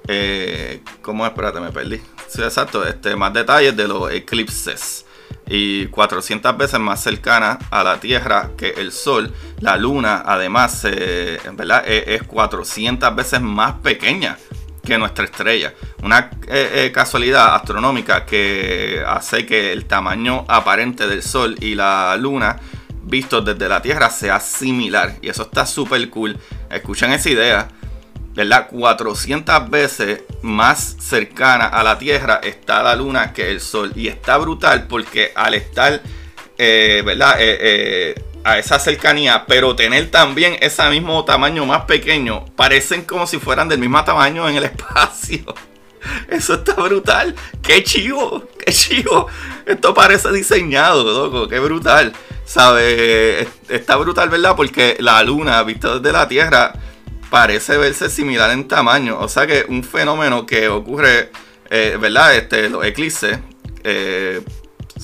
Eh, 0.09 0.83
¿Cómo 1.01 1.25
es? 1.25 1.31
Espérate, 1.31 1.59
me 1.59 1.73
perdí. 1.73 2.03
Sí, 2.27 2.43
exacto. 2.43 2.87
Este, 2.87 3.17
más 3.17 3.33
detalles 3.33 3.75
de 3.75 3.89
los 3.89 4.13
eclipses 4.13 5.07
y 5.49 5.87
400 5.87 6.57
veces 6.57 6.79
más 6.79 7.03
cercana 7.03 7.59
a 7.71 7.83
la 7.83 7.99
Tierra 7.99 8.51
que 8.57 8.71
el 8.71 8.93
Sol. 8.93 9.33
La 9.61 9.77
Luna, 9.77 10.23
además, 10.25 10.83
¿verdad? 11.53 11.85
E, 11.87 12.15
es 12.15 12.23
400 12.23 13.17
veces 13.17 13.41
más 13.41 13.75
pequeña 13.75 14.37
que 14.89 14.97
nuestra 14.97 15.27
estrella. 15.27 15.75
Una 16.03 16.31
eh, 16.47 16.87
eh, 16.87 16.93
casualidad 16.93 17.55
astronómica 17.55 18.25
que 18.25 19.05
hace 19.07 19.45
que 19.45 19.71
el 19.71 19.85
tamaño 19.85 20.47
aparente 20.49 21.07
del 21.07 21.23
Sol 21.23 21.57
y 21.61 21.75
la 21.75 22.17
Luna 22.17 22.57
vistos 23.03 23.45
desde 23.45 23.69
la 23.69 23.83
Tierra 23.83 24.09
sea 24.09 24.41
similar. 24.41 25.17
Y 25.21 25.29
eso 25.29 25.43
está 25.43 25.67
súper 25.67 26.09
cool. 26.09 26.39
Escuchen 26.71 27.13
esa 27.13 27.29
idea. 27.29 27.69
¿Verdad? 28.39 28.69
400 28.71 29.69
veces 29.69 30.23
más 30.43 30.95
cercana 31.01 31.67
a 31.67 31.83
la 31.83 31.99
Tierra 31.99 32.39
está 32.41 32.85
la 32.85 32.95
Luna 32.95 33.33
que 33.33 33.51
el 33.51 33.61
Sol. 33.61 33.91
Y 33.97 34.07
está 34.07 34.37
brutal 34.37 34.87
porque 34.87 35.33
al 35.35 35.55
estar, 35.55 36.01
eh, 36.57 37.03
¿verdad? 37.05 37.35
Eh, 37.41 37.59
eh, 37.61 38.23
a 38.45 38.59
esa 38.59 38.79
cercanía, 38.79 39.45
pero 39.49 39.75
tener 39.75 40.13
también 40.13 40.57
ese 40.61 40.89
mismo 40.89 41.25
tamaño 41.25 41.67
más 41.67 41.83
pequeño, 41.87 42.45
parecen 42.55 43.03
como 43.03 43.27
si 43.27 43.41
fueran 43.41 43.69
del 43.69 43.81
mismo 43.81 44.05
tamaño 44.05 44.49
en 44.49 44.55
el 44.55 44.65
espacio. 44.73 45.45
Eso 46.29 46.55
está 46.55 46.75
brutal. 46.75 47.35
Qué 47.61 47.83
chivo, 47.83 48.45
qué 48.65 48.73
chivo. 48.73 49.27
Esto 49.67 49.93
parece 49.93 50.31
diseñado, 50.31 51.03
loco, 51.03 51.49
qué 51.49 51.59
brutal. 51.59 52.13
¿Sabe? 52.45 53.49
Está 53.69 53.97
brutal, 53.97 54.29
¿verdad? 54.29 54.55
Porque 54.55 54.97
la 55.01 55.21
luna, 55.25 55.61
vista 55.65 55.99
desde 55.99 56.13
la 56.13 56.29
Tierra, 56.29 56.73
parece 57.31 57.77
verse 57.77 58.09
similar 58.11 58.51
en 58.51 58.69
tamaño. 58.69 59.19
O 59.21 59.29
sea 59.29 59.47
que 59.47 59.65
un 59.69 59.85
fenómeno 59.85 60.47
que 60.47 60.69
ocurre, 60.69 61.31
eh, 61.71 61.97
¿verdad? 62.01 62.37
Este, 62.37 62.69
los 62.69 62.85
eclipses 62.85 63.39
eh, 63.85 64.43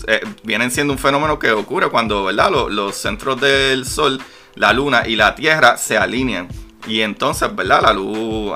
eh, 0.06 0.20
vienen 0.42 0.70
siendo 0.70 0.92
un 0.92 0.98
fenómeno 0.98 1.38
que 1.38 1.52
ocurre 1.52 1.90
cuando, 1.90 2.24
¿verdad? 2.24 2.50
Los, 2.70 2.96
centros 2.96 3.40
del 3.40 3.86
Sol, 3.86 4.20
la 4.54 4.72
Luna 4.72 5.06
y 5.06 5.16
la 5.16 5.34
Tierra 5.34 5.76
se 5.76 5.96
alinean. 5.96 6.48
Y 6.86 7.00
entonces, 7.00 7.54
¿verdad? 7.54 7.82
La 7.82 7.92
luz 7.94 8.52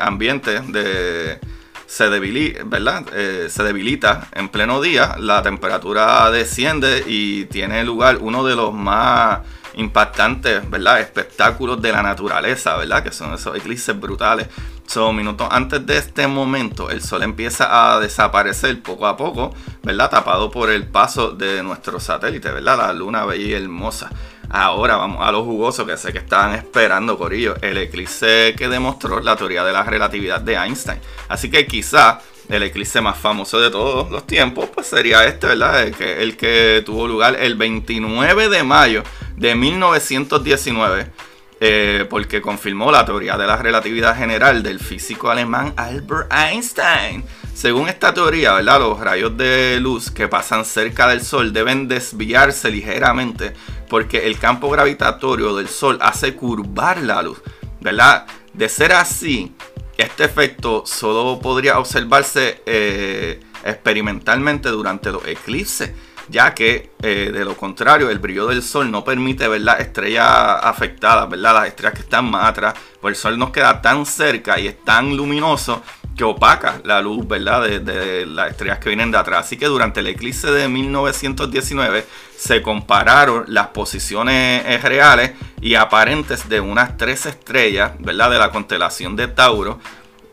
ambiente 0.00 0.60
de, 0.60 1.40
se, 1.86 2.08
debilita, 2.08 2.62
¿verdad? 2.64 3.04
se 3.48 3.62
debilita 3.64 4.28
en 4.32 4.48
pleno 4.48 4.80
día, 4.80 5.16
la 5.18 5.42
temperatura 5.42 6.30
desciende 6.30 7.02
y 7.04 7.46
tiene 7.46 7.82
lugar 7.82 8.18
uno 8.20 8.44
de 8.44 8.54
los 8.54 8.72
más 8.72 9.40
impactantes, 9.74 10.68
¿verdad? 10.68 11.00
Espectáculos 11.00 11.80
de 11.80 11.92
la 11.92 12.02
naturaleza, 12.02 12.76
¿verdad? 12.76 13.02
Que 13.02 13.12
son 13.12 13.34
esos 13.34 13.56
eclipses 13.56 13.98
brutales. 13.98 14.48
Son 14.86 15.16
minutos 15.16 15.48
antes 15.50 15.86
de 15.86 15.96
este 15.96 16.26
momento, 16.26 16.90
el 16.90 17.02
sol 17.02 17.22
empieza 17.22 17.94
a 17.94 18.00
desaparecer 18.00 18.82
poco 18.82 19.06
a 19.06 19.16
poco, 19.16 19.54
¿verdad? 19.82 20.10
Tapado 20.10 20.50
por 20.50 20.70
el 20.70 20.86
paso 20.86 21.30
de 21.30 21.62
nuestro 21.62 21.98
satélite, 21.98 22.50
¿verdad? 22.50 22.76
La 22.76 22.92
luna 22.92 23.24
bella 23.24 23.44
y 23.44 23.52
hermosa. 23.54 24.10
Ahora 24.50 24.96
vamos 24.96 25.26
a 25.26 25.32
lo 25.32 25.44
jugoso 25.44 25.86
que 25.86 25.96
sé 25.96 26.12
que 26.12 26.18
estaban 26.18 26.54
esperando, 26.54 27.16
Corillo. 27.16 27.54
El 27.62 27.78
eclipse 27.78 28.54
que 28.56 28.68
demostró 28.68 29.20
la 29.20 29.34
teoría 29.34 29.64
de 29.64 29.72
la 29.72 29.82
relatividad 29.82 30.42
de 30.42 30.56
Einstein. 30.56 31.00
Así 31.28 31.50
que 31.50 31.66
quizá 31.66 32.20
el 32.50 32.62
eclipse 32.62 33.00
más 33.00 33.16
famoso 33.16 33.60
de 33.60 33.70
todos 33.70 34.10
los 34.10 34.26
tiempos, 34.26 34.68
pues 34.74 34.88
sería 34.88 35.24
este, 35.24 35.46
¿verdad? 35.46 35.84
El 35.84 35.96
que, 35.96 36.22
el 36.22 36.36
que 36.36 36.82
tuvo 36.84 37.08
lugar 37.08 37.36
el 37.36 37.54
29 37.54 38.50
de 38.50 38.62
mayo 38.62 39.02
de 39.42 39.56
1919, 39.56 41.10
eh, 41.58 42.06
porque 42.08 42.40
confirmó 42.40 42.92
la 42.92 43.04
teoría 43.04 43.36
de 43.36 43.44
la 43.44 43.56
relatividad 43.56 44.16
general 44.16 44.62
del 44.62 44.78
físico 44.78 45.30
alemán 45.30 45.74
Albert 45.76 46.32
Einstein. 46.32 47.24
Según 47.52 47.88
esta 47.88 48.14
teoría, 48.14 48.52
¿verdad? 48.52 48.78
Los 48.78 49.00
rayos 49.00 49.36
de 49.36 49.80
luz 49.80 50.12
que 50.12 50.28
pasan 50.28 50.64
cerca 50.64 51.08
del 51.08 51.24
Sol 51.24 51.52
deben 51.52 51.88
desviarse 51.88 52.70
ligeramente 52.70 53.52
porque 53.88 54.28
el 54.28 54.38
campo 54.38 54.70
gravitatorio 54.70 55.56
del 55.56 55.68
Sol 55.68 55.98
hace 56.00 56.36
curvar 56.36 56.98
la 56.98 57.20
luz, 57.22 57.42
¿verdad? 57.80 58.26
De 58.52 58.68
ser 58.68 58.92
así, 58.92 59.56
este 59.98 60.22
efecto 60.22 60.84
solo 60.86 61.40
podría 61.40 61.80
observarse 61.80 62.62
eh, 62.64 63.40
experimentalmente 63.64 64.68
durante 64.68 65.10
los 65.10 65.26
eclipses 65.26 65.90
ya 66.32 66.54
que 66.54 66.90
eh, 67.02 67.30
de 67.32 67.44
lo 67.44 67.56
contrario 67.56 68.10
el 68.10 68.18
brillo 68.18 68.46
del 68.46 68.62
sol 68.62 68.90
no 68.90 69.04
permite 69.04 69.46
ver 69.46 69.60
las 69.60 69.80
estrellas 69.80 70.26
afectadas, 70.62 71.28
¿verdad? 71.28 71.54
las 71.54 71.66
estrellas 71.68 71.94
que 71.94 72.00
están 72.00 72.28
más 72.30 72.46
atrás, 72.46 72.74
pues 73.00 73.16
el 73.16 73.20
sol 73.20 73.38
nos 73.38 73.50
queda 73.50 73.80
tan 73.82 74.06
cerca 74.06 74.58
y 74.58 74.66
es 74.66 74.82
tan 74.82 75.16
luminoso 75.16 75.82
que 76.16 76.24
opaca 76.24 76.80
la 76.84 77.00
luz 77.00 77.26
¿verdad? 77.28 77.68
De, 77.80 78.26
las 78.26 78.50
estrellas 78.50 78.78
que 78.78 78.88
vienen 78.88 79.10
de 79.10 79.18
atrás. 79.18 79.46
Así 79.46 79.56
que 79.56 79.66
durante 79.66 80.00
el 80.00 80.06
eclipse 80.06 80.50
de 80.50 80.68
1919 80.68 82.06
se 82.36 82.62
compararon 82.62 83.44
las 83.48 83.68
posiciones 83.68 84.64
eh, 84.66 84.78
reales 84.78 85.32
y 85.60 85.74
aparentes 85.74 86.48
de 86.48 86.60
unas 86.60 86.96
tres 86.96 87.26
estrellas 87.26 87.92
¿verdad? 87.98 88.30
de 88.30 88.38
la 88.38 88.50
constelación 88.50 89.16
de 89.16 89.28
Tauro. 89.28 89.78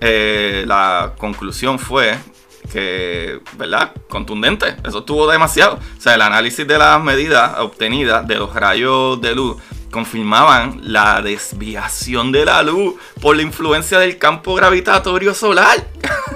Eh, 0.01 0.63
la 0.65 1.13
conclusión 1.17 1.77
fue 1.77 2.17
que, 2.71 3.39
¿verdad? 3.57 3.91
Contundente. 4.07 4.75
Eso 4.85 4.99
estuvo 4.99 5.29
demasiado. 5.29 5.79
O 5.97 6.01
sea, 6.01 6.15
el 6.15 6.21
análisis 6.21 6.65
de 6.67 6.77
las 6.77 7.01
medidas 7.01 7.59
obtenidas 7.59 8.27
de 8.27 8.35
los 8.35 8.53
rayos 8.53 9.19
de 9.21 9.35
luz 9.35 9.57
confirmaban 9.91 10.79
la 10.83 11.21
desviación 11.21 12.31
de 12.31 12.45
la 12.45 12.61
luz 12.63 12.95
por 13.21 13.35
la 13.35 13.41
influencia 13.41 13.99
del 13.99 14.17
campo 14.17 14.55
gravitatorio 14.55 15.33
solar. 15.33 15.85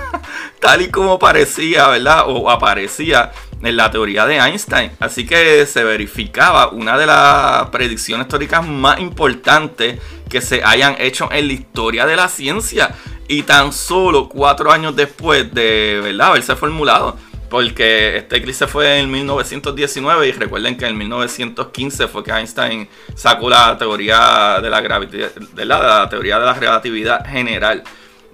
Tal 0.59 0.81
y 0.81 0.89
como 0.89 1.19
parecía, 1.19 1.87
¿verdad? 1.87 2.23
O 2.27 2.49
aparecía 2.49 3.31
en 3.61 3.77
la 3.77 3.91
teoría 3.91 4.25
de 4.25 4.37
Einstein. 4.37 4.91
Así 4.99 5.25
que 5.25 5.65
se 5.65 5.83
verificaba 5.83 6.69
una 6.69 6.97
de 6.97 7.05
las 7.05 7.69
predicciones 7.69 8.25
históricas 8.25 8.65
más 8.65 8.99
importantes 8.99 9.99
que 10.29 10.41
se 10.41 10.63
hayan 10.63 10.95
hecho 10.99 11.29
en 11.31 11.47
la 11.47 11.53
historia 11.53 12.05
de 12.05 12.15
la 12.15 12.27
ciencia. 12.27 12.95
Y 13.27 13.43
tan 13.43 13.71
solo 13.71 14.27
cuatro 14.29 14.71
años 14.71 14.95
después 14.95 15.53
de 15.53 15.99
¿verdad? 16.03 16.27
haberse 16.27 16.55
formulado. 16.55 17.17
Porque 17.49 18.17
este 18.17 18.37
eclipse 18.37 18.65
fue 18.65 18.99
en 18.99 19.11
1919 19.11 20.27
y 20.27 20.31
recuerden 20.31 20.75
que 20.75 20.87
en 20.87 20.97
1915 20.97 22.07
fue 22.07 22.23
que 22.23 22.31
Einstein 22.31 22.89
sacó 23.13 23.47
la 23.47 23.77
teoría 23.77 24.59
de 24.59 24.71
la 24.71 24.81
gravedad, 24.81 25.31
de 25.35 25.65
la, 25.65 26.09
teoría 26.09 26.39
de 26.39 26.45
la 26.45 26.53
relatividad 26.55 27.23
general. 27.27 27.83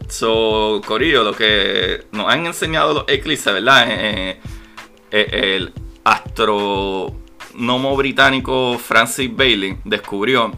So, 0.07 0.81
Corillo, 0.85 1.23
lo 1.23 1.33
que 1.33 2.05
nos 2.13 2.31
han 2.31 2.45
enseñado 2.45 2.93
los 2.93 3.03
eclipses, 3.07 3.53
¿verdad? 3.53 3.87
Eh, 3.89 4.39
eh, 5.11 5.55
el 5.57 5.73
astrónomo 6.05 7.97
británico 7.97 8.77
Francis 8.79 9.35
Bailey 9.35 9.77
descubrió 9.83 10.53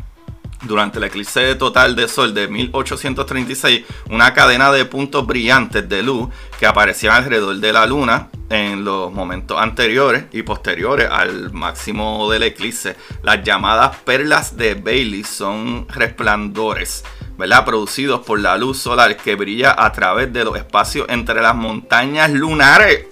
durante 0.64 1.00
el 1.00 1.06
eclipse 1.06 1.56
total 1.56 1.96
de 1.96 2.08
sol 2.08 2.34
de 2.34 2.48
1836 2.48 3.86
una 4.10 4.34
cadena 4.34 4.72
de 4.72 4.86
puntos 4.86 5.26
brillantes 5.26 5.88
de 5.88 6.04
luz 6.04 6.30
que 6.60 6.66
aparecían 6.66 7.16
alrededor 7.16 7.58
de 7.58 7.74
la 7.74 7.86
luna 7.86 8.30
en 8.52 8.84
los 8.84 9.12
momentos 9.12 9.60
anteriores 9.60 10.26
y 10.32 10.44
posteriores 10.44 11.10
al 11.10 11.54
máximo 11.54 12.30
del 12.30 12.44
eclipse. 12.44 12.96
Las 13.24 13.44
llamadas 13.44 13.96
perlas 13.98 14.58
de 14.58 14.76
Bailey 14.76 15.24
son 15.24 15.88
resplandores, 15.88 17.04
¿verdad? 17.38 17.64
Producidos 17.66 18.22
por 18.26 18.40
la 18.40 18.58
luz 18.58 18.78
solar 18.78 19.16
que 19.16 19.36
brilla 19.36 19.74
a 19.78 19.92
través 19.94 20.32
de 20.34 20.44
los 20.44 20.58
espacios 20.58 21.08
entre 21.10 21.42
las 21.42 21.56
montañas 21.56 22.30
lunares. 22.32 23.06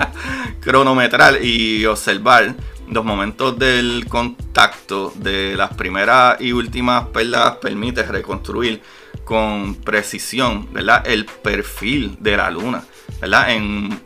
Cronometrar 0.60 1.42
y 1.42 1.84
observar 1.86 2.54
los 2.94 3.04
momentos 3.04 3.58
del 3.58 4.06
contacto 4.08 5.12
de 5.16 5.56
las 5.56 5.74
primeras 5.74 6.40
y 6.40 6.52
últimas 6.52 7.08
perlas 7.08 7.56
permite 7.56 8.04
reconstruir 8.04 8.80
con 9.24 9.74
precisión 9.74 10.72
¿verdad? 10.72 11.02
el 11.04 11.26
perfil 11.26 12.16
de 12.20 12.36
la 12.36 12.50
luna. 12.50 12.84
¿verdad? 13.20 13.50
En, 13.50 14.00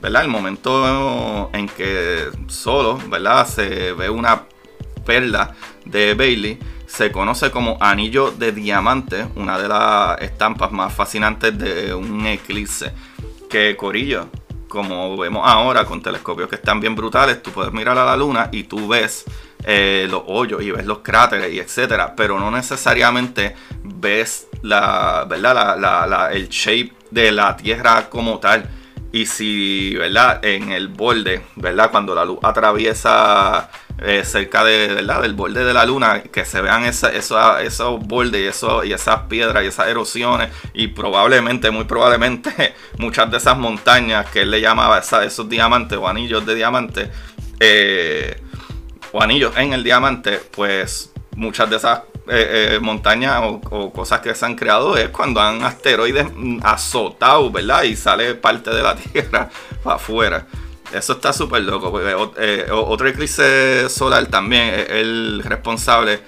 ¿verdad? 0.00 0.22
el 0.22 0.28
momento 0.28 1.50
en 1.52 1.68
que 1.68 2.24
solo 2.46 2.98
¿verdad? 3.10 3.46
se 3.46 3.92
ve 3.92 4.08
una 4.08 4.44
perla 5.04 5.54
de 5.84 6.14
Bailey, 6.14 6.58
se 6.86 7.12
conoce 7.12 7.50
como 7.50 7.76
anillo 7.78 8.30
de 8.30 8.52
diamante, 8.52 9.26
una 9.36 9.58
de 9.58 9.68
las 9.68 10.18
estampas 10.22 10.72
más 10.72 10.94
fascinantes 10.94 11.58
de 11.58 11.92
un 11.94 12.24
eclipse. 12.24 12.92
Que 13.50 13.76
Corillo, 13.76 14.28
como 14.68 15.16
vemos 15.16 15.42
ahora 15.44 15.84
con 15.84 16.02
telescopios 16.02 16.48
que 16.48 16.56
están 16.56 16.80
bien 16.80 16.94
brutales, 16.94 17.42
tú 17.42 17.50
puedes 17.50 17.72
mirar 17.72 17.98
a 17.98 18.04
la 18.04 18.16
luna 18.16 18.48
y 18.52 18.64
tú 18.64 18.86
ves 18.86 19.24
eh, 19.64 20.06
los 20.08 20.22
hoyos 20.26 20.62
y 20.62 20.70
ves 20.70 20.86
los 20.86 20.98
cráteres 20.98 21.52
y 21.52 21.58
etcétera, 21.58 22.14
pero 22.14 22.38
no 22.38 22.50
necesariamente 22.50 23.56
ves 23.82 24.46
la, 24.62 25.26
¿verdad? 25.28 26.32
el 26.32 26.48
shape 26.48 26.92
de 27.10 27.32
la 27.32 27.56
Tierra 27.56 28.08
como 28.08 28.38
tal. 28.38 28.68
Y 29.10 29.24
si, 29.24 29.94
¿verdad? 29.96 30.44
En 30.44 30.70
el 30.70 30.88
borde, 30.88 31.42
¿verdad? 31.56 31.90
Cuando 31.90 32.14
la 32.14 32.26
luz 32.26 32.38
atraviesa 32.42 33.70
eh, 34.00 34.24
cerca 34.24 34.62
de, 34.62 34.94
¿verdad? 34.94 35.22
del 35.22 35.34
borde 35.34 35.64
de 35.64 35.74
la 35.74 35.84
luna, 35.84 36.22
que 36.22 36.44
se 36.44 36.60
vean 36.60 36.84
esa, 36.84 37.10
esos 37.10 38.00
bordes 38.00 38.40
y, 38.40 38.46
eso, 38.46 38.84
y 38.84 38.92
esas 38.92 39.22
piedras 39.22 39.64
y 39.64 39.66
esas 39.66 39.88
erosiones 39.88 40.50
y 40.72 40.88
probablemente, 40.88 41.70
muy 41.72 41.84
probablemente, 41.84 42.74
muchas 42.98 43.28
de 43.30 43.38
esas 43.38 43.58
montañas 43.58 44.30
que 44.30 44.42
él 44.42 44.52
le 44.52 44.60
llamaba 44.60 44.98
esos 44.98 45.48
diamantes 45.48 45.98
o 45.98 46.06
anillos 46.06 46.46
de 46.46 46.54
diamante, 46.54 47.10
eh, 47.58 48.40
o 49.10 49.20
anillos 49.20 49.56
en 49.56 49.72
el 49.72 49.82
diamante, 49.82 50.40
pues 50.52 51.12
muchas 51.34 51.68
de 51.68 51.76
esas 51.76 52.02
eh, 52.28 52.78
montañas 52.80 53.40
o, 53.42 53.90
cosas 53.92 54.20
que 54.20 54.32
se 54.34 54.46
han 54.46 54.54
creado 54.54 54.96
es 54.96 55.08
cuando 55.08 55.40
han 55.40 55.64
asteroides 55.64 56.28
azotado, 56.62 57.50
¿verdad? 57.50 57.82
Y 57.82 57.96
sale 57.96 58.34
parte 58.36 58.70
de 58.70 58.82
la 58.82 58.94
Tierra 59.12 59.48
para 59.82 59.96
afuera. 59.96 60.46
Eso 60.92 61.14
está 61.14 61.32
súper 61.32 61.62
loco. 61.62 61.90
Porque, 61.90 62.14
eh, 62.38 62.66
otro 62.70 63.08
eclipse 63.08 63.88
solar 63.88 64.26
también 64.26 64.74
es 64.74 64.90
el 64.90 65.42
responsable 65.44 66.20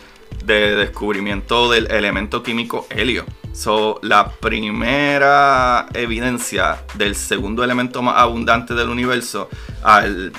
de 0.44 0.77
descubrimiento 0.77 1.70
del 1.70 1.90
elemento 1.90 2.42
químico 2.42 2.87
helio. 2.90 3.25
So, 3.53 3.99
la 4.03 4.31
primera 4.31 5.88
evidencia 5.92 6.85
del 6.94 7.16
segundo 7.16 7.64
elemento 7.64 8.01
más 8.01 8.16
abundante 8.16 8.75
del 8.75 8.88
universo, 8.88 9.49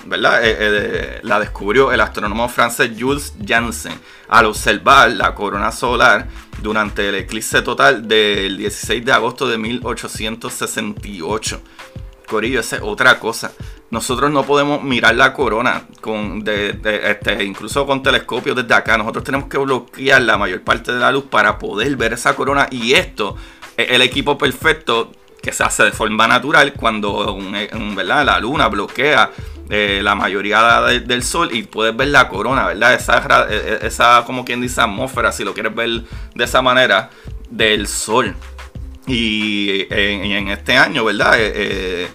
¿verdad? 0.06 0.46
Eh, 0.46 0.56
eh, 0.60 1.20
la 1.24 1.40
descubrió 1.40 1.92
el 1.92 2.00
astrónomo 2.00 2.48
francés 2.48 2.92
Jules 2.98 3.34
Janssen 3.46 4.00
al 4.30 4.46
observar 4.46 5.12
la 5.12 5.36
corona 5.36 5.74
solar 5.74 6.30
durante 6.62 7.10
el 7.10 7.16
eclipse 7.16 7.62
total 7.62 8.08
del 8.08 8.58
16 8.58 9.04
de 9.04 9.12
agosto 9.12 9.48
de 9.48 9.58
1868. 9.58 11.62
Corillo, 12.28 12.62
esa 12.62 12.78
es 12.78 12.82
otra 12.82 13.20
cosa 13.20 13.52
nosotros 13.92 14.32
no 14.32 14.44
podemos 14.44 14.82
mirar 14.84 15.16
la 15.16 15.34
corona 15.34 15.84
con 16.00 16.44
este, 16.48 17.44
incluso 17.44 17.86
con 17.86 18.02
telescopios 18.02 18.56
desde 18.56 18.74
acá. 18.74 18.98
Nosotros 18.98 19.24
tenemos 19.24 19.50
que 19.50 19.58
bloquear 19.58 20.22
la 20.22 20.38
mayor 20.38 20.62
parte 20.62 20.94
de 20.94 21.00
la 21.00 21.12
luz 21.12 21.26
para 21.30 21.60
poder 21.60 21.96
ver 21.98 22.14
esa 22.14 22.34
corona. 22.36 22.68
Y 22.72 22.94
esto 22.94 23.36
es 23.76 23.92
el 23.92 24.02
equipo 24.02 24.38
perfecto 24.38 25.12
que 25.42 25.52
se 25.52 25.64
hace 25.64 25.84
de 25.84 25.92
forma 25.92 26.26
natural 26.28 26.74
cuando 26.74 27.38
la 28.04 28.40
luna 28.40 28.68
bloquea 28.70 29.32
eh, 29.70 30.02
la 30.04 30.16
mayoría 30.16 30.82
del 30.82 31.24
sol 31.24 31.50
y 31.54 31.64
puedes 31.64 31.96
ver 31.96 32.10
la 32.10 32.28
corona, 32.28 32.68
¿verdad? 32.68 32.94
Esa, 32.94 33.48
e, 33.50 33.56
e, 33.56 33.88
esa, 33.88 34.24
como 34.26 34.44
quien 34.44 34.60
dice, 34.62 34.82
atmósfera, 34.82 35.32
si 35.32 35.44
lo 35.44 35.54
quieres 35.54 35.74
ver 35.74 36.04
de 36.36 36.44
esa 36.44 36.62
manera, 36.62 37.10
del 37.50 37.88
sol. 37.88 38.36
Y 39.08 39.88
en, 39.90 40.50
este 40.50 40.78
año, 40.78 41.06
¿verdad? 41.06 41.40
Eh, 41.40 41.52
eh, 41.56 42.08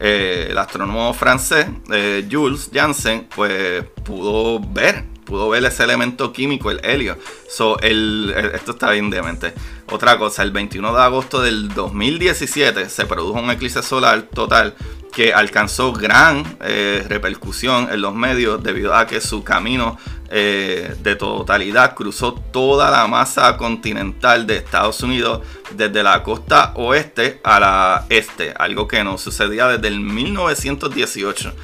eh, 0.00 0.48
el 0.50 0.58
astrónomo 0.58 1.12
francés 1.14 1.66
eh, 1.92 2.26
Jules 2.30 2.70
Janssen 2.72 3.28
pues 3.34 3.84
pudo 4.04 4.60
ver 4.60 5.14
pudo 5.24 5.48
ver 5.48 5.64
ese 5.64 5.82
elemento 5.82 6.32
químico, 6.32 6.70
el 6.70 6.80
helio. 6.84 7.16
So, 7.48 7.78
esto 7.80 8.72
está 8.72 8.90
bien 8.90 9.10
demente. 9.10 9.54
Otra 9.90 10.18
cosa, 10.18 10.42
el 10.42 10.50
21 10.50 10.94
de 10.94 11.02
agosto 11.02 11.42
del 11.42 11.68
2017 11.68 12.88
se 12.88 13.06
produjo 13.06 13.38
un 13.38 13.50
eclipse 13.50 13.82
solar 13.82 14.22
total 14.22 14.74
que 15.12 15.32
alcanzó 15.32 15.92
gran 15.92 16.56
eh, 16.60 17.04
repercusión 17.08 17.88
en 17.90 18.00
los 18.00 18.14
medios 18.14 18.62
debido 18.62 18.94
a 18.94 19.06
que 19.06 19.20
su 19.20 19.44
camino 19.44 19.96
eh, 20.28 20.96
de 21.00 21.14
totalidad 21.14 21.94
cruzó 21.94 22.34
toda 22.34 22.90
la 22.90 23.06
masa 23.06 23.56
continental 23.56 24.46
de 24.46 24.56
Estados 24.56 25.02
Unidos 25.02 25.42
desde 25.76 26.02
la 26.02 26.22
costa 26.24 26.72
oeste 26.74 27.40
a 27.44 27.60
la 27.60 28.06
este, 28.08 28.52
algo 28.58 28.88
que 28.88 29.04
no 29.04 29.16
sucedía 29.16 29.68
desde 29.68 29.88
el 29.88 30.00
1918. 30.00 31.54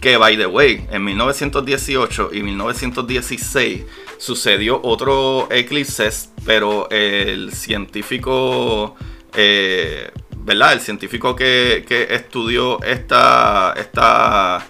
Que, 0.00 0.16
by 0.16 0.36
the 0.36 0.46
way, 0.46 0.86
en 0.90 1.04
1918 1.04 2.30
y 2.32 2.42
1916 2.42 3.84
sucedió 4.18 4.80
otro 4.82 5.48
eclipse, 5.50 6.10
pero 6.44 6.88
el 6.90 7.52
científico 7.52 8.96
eh, 9.34 10.10
¿verdad? 10.36 10.74
El 10.74 10.80
científico 10.80 11.34
que, 11.34 11.84
estudió 12.10 12.82
esta, 12.82 13.74
esta, 13.76 14.66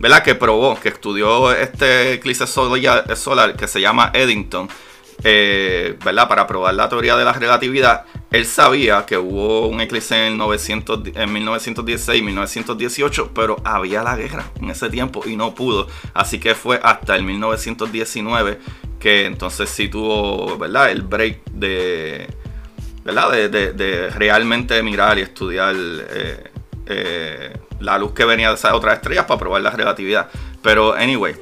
¿verdad? 0.00 0.22
Que 0.22 0.34
probó, 0.34 0.78
que 0.80 0.88
estudió 0.88 1.52
este 1.52 2.14
eclipse 2.14 2.46
solar 2.46 3.56
que 3.56 3.68
se 3.68 3.80
llama 3.80 4.10
Eddington, 4.14 4.68
eh, 5.24 5.96
¿verdad? 6.04 6.28
Para 6.28 6.46
probar 6.46 6.74
la 6.74 6.88
teoría 6.88 7.16
de 7.16 7.24
la 7.24 7.32
relatividad, 7.32 8.04
él 8.30 8.46
sabía 8.46 9.04
que 9.04 9.16
hubo 9.16 9.66
un 9.66 9.80
eclipse 9.80 10.28
en, 10.28 10.38
900, 10.38 11.00
en 11.14 11.32
1916, 11.32 12.22
1918, 12.22 13.32
pero 13.34 13.56
había 13.64 14.02
la 14.02 14.16
guerra 14.16 14.44
en 14.60 14.70
ese 14.70 14.88
tiempo 14.90 15.22
y 15.26 15.36
no 15.36 15.54
pudo. 15.54 15.88
Así 16.14 16.38
que 16.38 16.54
fue 16.54 16.78
hasta 16.82 17.16
el 17.16 17.24
1919 17.24 18.58
que 19.00 19.26
entonces 19.26 19.68
sí 19.68 19.88
tuvo, 19.88 20.56
¿verdad? 20.56 20.90
El 20.90 21.02
break 21.02 21.44
de, 21.52 22.28
¿verdad? 23.04 23.30
De, 23.50 24.10
realmente 24.10 24.82
mirar 24.82 25.18
y 25.18 25.22
estudiar 25.22 25.74
eh, 25.76 26.50
eh, 26.86 27.56
la 27.80 27.98
luz 27.98 28.12
que 28.12 28.24
venía 28.24 28.48
de 28.48 28.54
esas 28.54 28.72
otras 28.72 28.94
estrellas 28.94 29.24
para 29.24 29.38
probar 29.38 29.62
la 29.62 29.70
relatividad. 29.70 30.28
Pero, 30.62 30.94
anyway, 30.94 31.36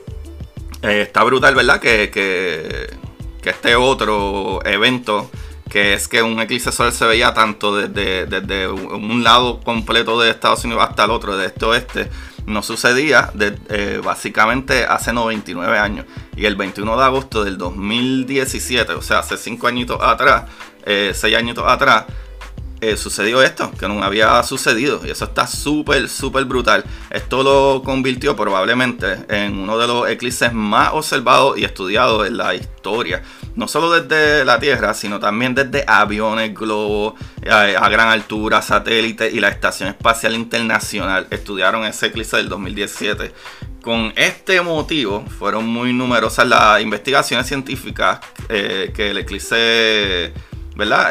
está 0.83 1.25
brutal, 1.25 1.55
¿verdad? 1.55 1.81
que, 1.81 2.11
que 2.11 3.06
este 3.51 3.77
otro 3.77 4.65
evento, 4.65 5.31
que 5.69 5.95
es 5.95 6.09
que 6.09 6.23
un 6.23 6.41
eclipse 6.41 6.73
solar 6.73 6.93
se 6.93 7.07
veía 7.07 7.35
tanto 7.35 7.77
desde, 7.77 8.69
un 8.69 9.25
lado 9.25 9.61
completo 9.61 10.21
de 10.21 10.31
Estados 10.31 10.65
Unidos 10.65 10.85
hasta 10.89 11.05
el 11.05 11.11
otro, 11.11 11.37
de 11.37 11.47
este 11.47 11.65
oeste, 11.65 12.11
no 12.47 12.63
sucedía 12.63 13.31
de, 13.35 13.59
eh, 13.69 14.01
básicamente 14.03 14.85
hace 14.85 15.13
99 15.13 15.79
años. 15.79 16.07
Y 16.37 16.47
el 16.47 16.57
21 16.57 16.97
de 16.97 17.05
agosto 17.05 17.45
del 17.45 17.59
2017, 17.59 18.93
o 18.93 19.03
sea, 19.03 19.19
hace 19.19 19.37
5 19.37 19.67
añitos 19.67 19.99
atrás, 20.01 20.45
6 20.85 21.25
eh, 21.25 21.37
añitos 21.37 21.65
atrás, 21.67 22.05
eh, 22.87 22.97
sucedió 22.97 23.43
esto, 23.43 23.73
que 23.73 23.89
no 23.89 24.01
había 24.01 24.41
sucedido. 24.45 25.01
Y 25.05 25.11
eso 25.11 25.25
está 25.25 25.49
súper, 25.49 26.09
súper 26.09 26.45
brutal. 26.45 26.85
Esto 27.11 27.43
lo 27.43 27.83
convirtió 27.83 28.37
probablemente 28.37 29.25
en 29.29 29.59
uno 29.59 29.77
de 29.77 29.89
los 29.89 30.09
eclipses 30.09 30.53
más 30.53 30.93
observados 30.93 31.59
y 31.59 31.65
estudiados 31.65 32.29
en 32.29 32.37
la 32.37 32.55
historia. 32.55 33.23
No 33.57 33.67
solo 33.67 33.91
desde 33.91 34.45
la 34.45 34.61
Tierra, 34.61 34.95
sino 34.95 35.19
también 35.19 35.53
desde 35.53 35.85
aviones, 35.89 36.55
globos, 36.55 37.15
eh, 37.43 37.51
a, 37.51 37.89
gran 37.89 38.09
altura, 38.09 38.63
satélites 38.63 39.35
y 39.35 39.41
la 39.41 39.49
Estación 39.49 39.89
Espacial 39.89 40.37
Internacional. 40.37 41.27
Estudiaron 41.31 41.85
ese 41.85 42.07
eclipse 42.07 42.37
del 42.37 42.49
2017. 42.49 43.33
Con 43.83 44.13
este 44.15 44.61
motivo 44.61 45.25
fueron 45.41 45.67
muy 45.67 45.93
numerosas 45.93 46.47
las 46.47 46.81
investigaciones 46.81 47.49
científicas 47.49 48.21
eh, 48.49 48.93
que 48.95 49.11
el 49.11 49.19
eclipse 49.19 50.33
¿verdad? 50.77 51.11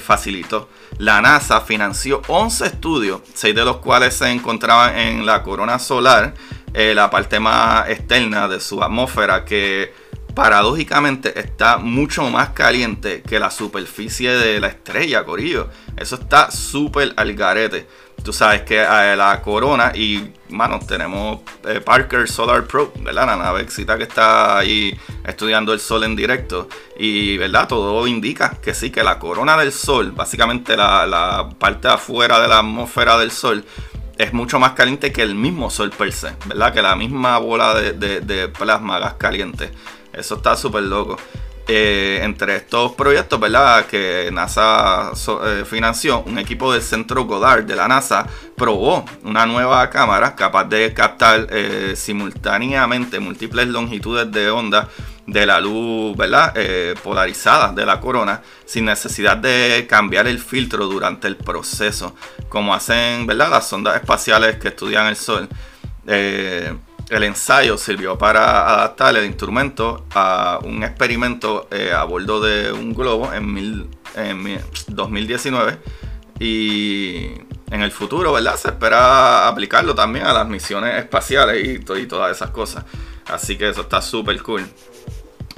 facilitó 0.00 0.70
la 0.98 1.20
NASA 1.20 1.60
financió 1.60 2.22
11 2.28 2.66
estudios, 2.66 3.20
6 3.34 3.54
de 3.54 3.64
los 3.64 3.78
cuales 3.78 4.14
se 4.14 4.30
encontraban 4.30 4.96
en 4.96 5.26
la 5.26 5.42
corona 5.42 5.78
solar, 5.78 6.34
eh, 6.74 6.94
la 6.94 7.10
parte 7.10 7.40
más 7.40 7.88
externa 7.88 8.48
de 8.48 8.60
su 8.60 8.82
atmósfera, 8.82 9.44
que 9.44 9.92
paradójicamente 10.34 11.38
está 11.38 11.78
mucho 11.78 12.28
más 12.30 12.50
caliente 12.50 13.22
que 13.22 13.38
la 13.38 13.50
superficie 13.50 14.30
de 14.30 14.60
la 14.60 14.68
estrella, 14.68 15.24
Corillo. 15.24 15.68
Eso 15.96 16.16
está 16.16 16.50
súper 16.50 17.12
al 17.16 17.34
garete. 17.34 17.86
Tú 18.22 18.32
sabes 18.32 18.62
que 18.62 18.80
eh, 18.80 19.16
la 19.16 19.40
corona 19.42 19.92
y, 19.94 20.32
mano, 20.50 20.78
tenemos 20.78 21.40
eh, 21.66 21.80
Parker 21.80 22.28
Solar 22.28 22.64
Pro, 22.64 22.92
¿verdad? 23.00 23.26
La 23.26 23.36
navecita 23.36 23.96
que 23.96 24.04
está 24.04 24.58
ahí 24.58 24.96
estudiando 25.26 25.72
el 25.72 25.80
sol 25.80 26.04
en 26.04 26.14
directo. 26.14 26.68
Y, 26.98 27.36
¿verdad? 27.38 27.66
Todo 27.66 28.06
indica 28.06 28.58
que 28.62 28.74
sí, 28.74 28.90
que 28.90 29.02
la 29.02 29.18
corona 29.18 29.56
del 29.56 29.72
sol, 29.72 30.12
básicamente 30.12 30.76
la, 30.76 31.48
parte 31.58 31.88
afuera 31.88 32.38
de 32.40 32.48
la 32.48 32.60
atmósfera 32.60 33.18
del 33.18 33.32
sol, 33.32 33.64
es 34.16 34.32
mucho 34.32 34.60
más 34.60 34.72
caliente 34.72 35.10
que 35.10 35.22
el 35.22 35.34
mismo 35.34 35.68
sol 35.68 35.90
per 35.90 36.12
se, 36.12 36.32
¿verdad? 36.46 36.72
Que 36.72 36.82
la 36.82 36.94
misma 36.94 37.38
bola 37.38 37.74
de, 37.74 38.20
de 38.20 38.48
plasma 38.48 39.00
gas 39.00 39.14
caliente. 39.14 39.72
Eso 40.12 40.36
está 40.36 40.56
súper 40.56 40.84
loco. 40.84 41.16
Eh, 41.68 42.18
entre 42.22 42.56
estos 42.56 42.92
proyectos, 42.92 43.38
¿verdad? 43.38 43.86
Que 43.86 44.30
NASA 44.32 45.12
eh, 45.44 45.64
financió, 45.64 46.24
un 46.26 46.38
equipo 46.38 46.72
del 46.72 46.82
Centro 46.82 47.24
Goddard 47.24 47.62
de 47.62 47.76
la 47.76 47.86
NASA 47.86 48.26
probó 48.56 49.04
una 49.22 49.46
nueva 49.46 49.88
cámara 49.88 50.34
capaz 50.34 50.64
de 50.64 50.92
captar 50.92 51.46
eh, 51.50 51.92
simultáneamente 51.94 53.20
múltiples 53.20 53.68
longitudes 53.68 54.32
de 54.32 54.50
onda 54.50 54.88
de 55.24 55.46
la 55.46 55.60
luz, 55.60 56.16
¿verdad? 56.16 56.52
polarizada 57.00 57.72
de 57.72 57.86
la 57.86 58.00
corona 58.00 58.42
sin 58.64 58.84
necesidad 58.84 59.36
de 59.36 59.86
cambiar 59.88 60.26
el 60.26 60.40
filtro 60.40 60.86
durante 60.86 61.28
el 61.28 61.36
proceso, 61.36 62.16
como 62.48 62.74
hacen, 62.74 63.24
¿verdad? 63.24 63.50
Las 63.50 63.68
sondas 63.68 63.94
espaciales 63.94 64.56
que 64.56 64.68
estudian 64.68 65.06
el 65.06 65.16
Sol. 65.16 65.48
El 67.12 67.24
ensayo 67.24 67.76
sirvió 67.76 68.16
para 68.16 68.72
adaptar 68.72 69.14
el 69.14 69.26
instrumento 69.26 70.06
a 70.14 70.58
un 70.64 70.82
experimento 70.82 71.68
eh, 71.70 71.92
a 71.94 72.04
bordo 72.04 72.40
de 72.40 72.72
un 72.72 72.94
globo 72.94 73.30
en, 73.34 73.90
2019 74.88 75.78
y 76.40 77.26
en 77.70 77.82
el 77.82 77.90
futuro, 77.90 78.32
¿verdad? 78.32 78.56
Se 78.56 78.68
espera 78.68 79.46
aplicarlo 79.46 79.94
también 79.94 80.24
a 80.24 80.32
las 80.32 80.48
misiones 80.48 80.96
espaciales 80.96 81.62
y, 81.62 81.92
y 82.00 82.06
todas 82.06 82.34
esas 82.34 82.48
cosas. 82.48 82.86
Así 83.26 83.58
que 83.58 83.68
eso 83.68 83.82
está 83.82 84.00
súper 84.00 84.42
cool. 84.42 84.64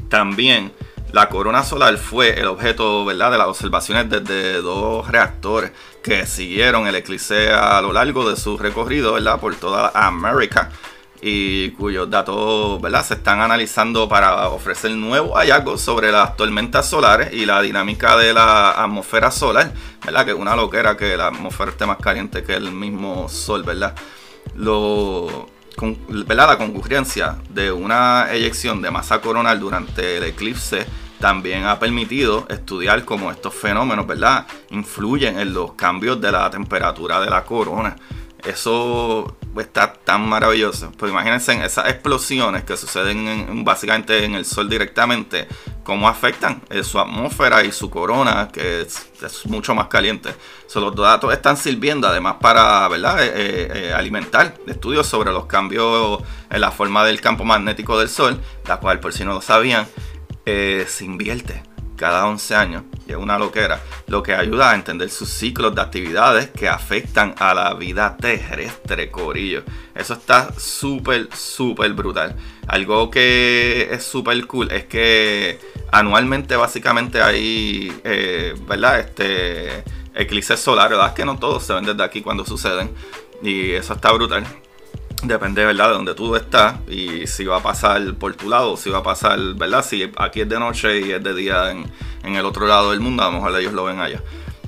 También 0.08 0.72
la 1.12 1.28
corona 1.28 1.62
solar 1.62 1.96
fue 1.98 2.30
el 2.36 2.48
objeto, 2.48 3.04
¿verdad? 3.04 3.30
De 3.30 3.38
las 3.38 3.46
observaciones 3.46 4.10
desde 4.10 4.60
dos 4.60 5.06
reactores 5.06 5.70
que 6.02 6.26
siguieron 6.26 6.88
el 6.88 6.96
eclipse 6.96 7.52
a 7.52 7.80
lo 7.80 7.92
largo 7.92 8.28
de 8.28 8.34
su 8.34 8.58
recorrido, 8.58 9.12
¿verdad? 9.12 9.38
Por 9.38 9.54
toda 9.54 9.92
América 9.94 10.72
y 11.26 11.70
cuyos 11.70 12.10
datos 12.10 12.82
se 13.06 13.14
están 13.14 13.40
analizando 13.40 14.06
para 14.06 14.46
ofrecer 14.48 14.90
nuevos 14.90 15.32
hallazgos 15.34 15.80
sobre 15.80 16.12
las 16.12 16.36
tormentas 16.36 16.86
solares 16.86 17.32
y 17.32 17.46
la 17.46 17.62
dinámica 17.62 18.14
de 18.18 18.34
la 18.34 18.72
atmósfera 18.72 19.30
solar, 19.30 19.72
¿verdad? 20.04 20.26
que 20.26 20.32
es 20.32 20.36
una 20.36 20.54
loquera 20.54 20.98
que 20.98 21.16
la 21.16 21.28
atmósfera 21.28 21.70
esté 21.70 21.86
más 21.86 21.96
caliente 21.96 22.42
que 22.44 22.52
el 22.52 22.70
mismo 22.72 23.26
sol, 23.30 23.62
¿verdad? 23.62 23.94
¿verdad? 24.54 26.46
La 26.46 26.58
concurrencia 26.58 27.38
de 27.48 27.72
una 27.72 28.30
eyección 28.30 28.82
de 28.82 28.90
masa 28.90 29.22
coronal 29.22 29.58
durante 29.58 30.18
el 30.18 30.24
eclipse 30.24 30.84
también 31.20 31.64
ha 31.64 31.78
permitido 31.78 32.46
estudiar 32.50 33.02
cómo 33.06 33.30
estos 33.30 33.54
fenómenos 33.54 34.06
¿verdad? 34.06 34.46
influyen 34.68 35.38
en 35.38 35.54
los 35.54 35.72
cambios 35.72 36.20
de 36.20 36.30
la 36.30 36.50
temperatura 36.50 37.18
de 37.18 37.30
la 37.30 37.46
corona. 37.46 37.96
Eso 38.44 39.36
está 39.58 39.92
tan 39.92 40.28
maravilloso. 40.28 40.92
Pues 40.98 41.10
imagínense 41.10 41.64
esas 41.64 41.88
explosiones 41.88 42.64
que 42.64 42.76
suceden 42.76 43.64
básicamente 43.64 44.24
en 44.24 44.34
el 44.34 44.44
Sol 44.44 44.68
directamente, 44.68 45.48
cómo 45.82 46.08
afectan 46.08 46.62
eh, 46.68 46.82
su 46.84 46.98
atmósfera 46.98 47.64
y 47.64 47.72
su 47.72 47.88
corona, 47.88 48.48
que 48.52 48.82
es, 48.82 49.08
mucho 49.46 49.74
más 49.74 49.88
caliente. 49.88 50.34
los 50.74 50.94
datos 50.94 51.32
están 51.32 51.56
sirviendo 51.56 52.06
además 52.06 52.36
para 52.40 52.86
¿verdad? 52.88 53.24
Eh, 53.24 53.88
eh, 53.88 53.92
alimentar 53.94 54.54
estudios 54.66 55.06
sobre 55.06 55.32
los 55.32 55.46
cambios 55.46 56.22
en 56.50 56.60
la 56.60 56.70
forma 56.70 57.04
del 57.04 57.22
campo 57.22 57.44
magnético 57.44 57.98
del 57.98 58.10
Sol, 58.10 58.38
la 58.68 58.78
cual 58.78 59.00
por 59.00 59.14
si 59.14 59.24
no 59.24 59.32
lo 59.32 59.40
sabían, 59.40 59.86
se 60.44 61.04
invierte 61.04 61.73
cada 61.96 62.26
11 62.26 62.54
años, 62.54 62.82
y 63.06 63.12
es 63.12 63.16
una 63.16 63.38
loquera, 63.38 63.80
lo 64.06 64.22
que 64.22 64.34
ayuda 64.34 64.70
a 64.70 64.74
entender 64.74 65.10
sus 65.10 65.28
ciclos 65.28 65.74
de 65.74 65.80
actividades 65.80 66.50
que 66.50 66.68
afectan 66.68 67.34
a 67.38 67.54
la 67.54 67.74
vida 67.74 68.16
terrestre, 68.16 69.10
corillo. 69.10 69.62
Eso 69.94 70.14
está 70.14 70.52
súper, 70.58 71.28
súper 71.34 71.92
brutal. 71.92 72.36
Algo 72.66 73.10
que 73.10 73.88
es 73.90 74.04
súper 74.04 74.46
cool 74.46 74.70
es 74.70 74.84
que 74.84 75.60
anualmente 75.92 76.56
básicamente 76.56 77.22
hay, 77.22 77.92
eh, 78.04 78.54
¿verdad? 78.66 79.00
Este, 79.00 79.84
eclipses 80.14 80.60
solares, 80.60 80.96
¿verdad? 80.96 81.14
Que 81.14 81.24
no 81.24 81.38
todos 81.38 81.62
se 81.62 81.72
ven 81.74 81.84
desde 81.84 82.02
aquí 82.02 82.22
cuando 82.22 82.44
suceden. 82.44 82.90
Y 83.42 83.72
eso 83.72 83.94
está 83.94 84.12
brutal. 84.12 84.44
Depende, 85.24 85.64
¿verdad? 85.64 85.88
De 85.88 85.94
donde 85.94 86.14
tú 86.14 86.36
estás 86.36 86.74
y 86.86 87.26
si 87.26 87.46
va 87.46 87.56
a 87.56 87.62
pasar 87.62 88.14
por 88.14 88.34
tu 88.34 88.46
lado, 88.46 88.76
si 88.76 88.90
va 88.90 88.98
a 88.98 89.02
pasar, 89.02 89.38
¿verdad? 89.54 89.82
Si 89.82 90.10
aquí 90.18 90.42
es 90.42 90.48
de 90.48 90.58
noche 90.58 91.00
y 91.00 91.12
es 91.12 91.22
de 91.22 91.34
día 91.34 91.70
en, 91.70 92.36
el 92.36 92.44
otro 92.44 92.66
lado 92.66 92.90
del 92.90 93.00
mundo, 93.00 93.22
a 93.22 93.26
lo 93.26 93.32
mejor 93.32 93.58
ellos 93.58 93.72
lo 93.72 93.84
ven 93.84 94.00
allá. 94.00 94.20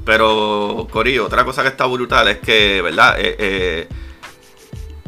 Pero, 0.06 0.88
Corillo, 0.90 1.26
otra 1.26 1.44
cosa 1.44 1.60
que 1.60 1.68
está 1.68 1.84
brutal 1.84 2.28
es 2.28 2.38
que, 2.38 2.80
¿verdad? 2.80 3.16
Eh, 3.18 3.36
eh, 3.38 3.88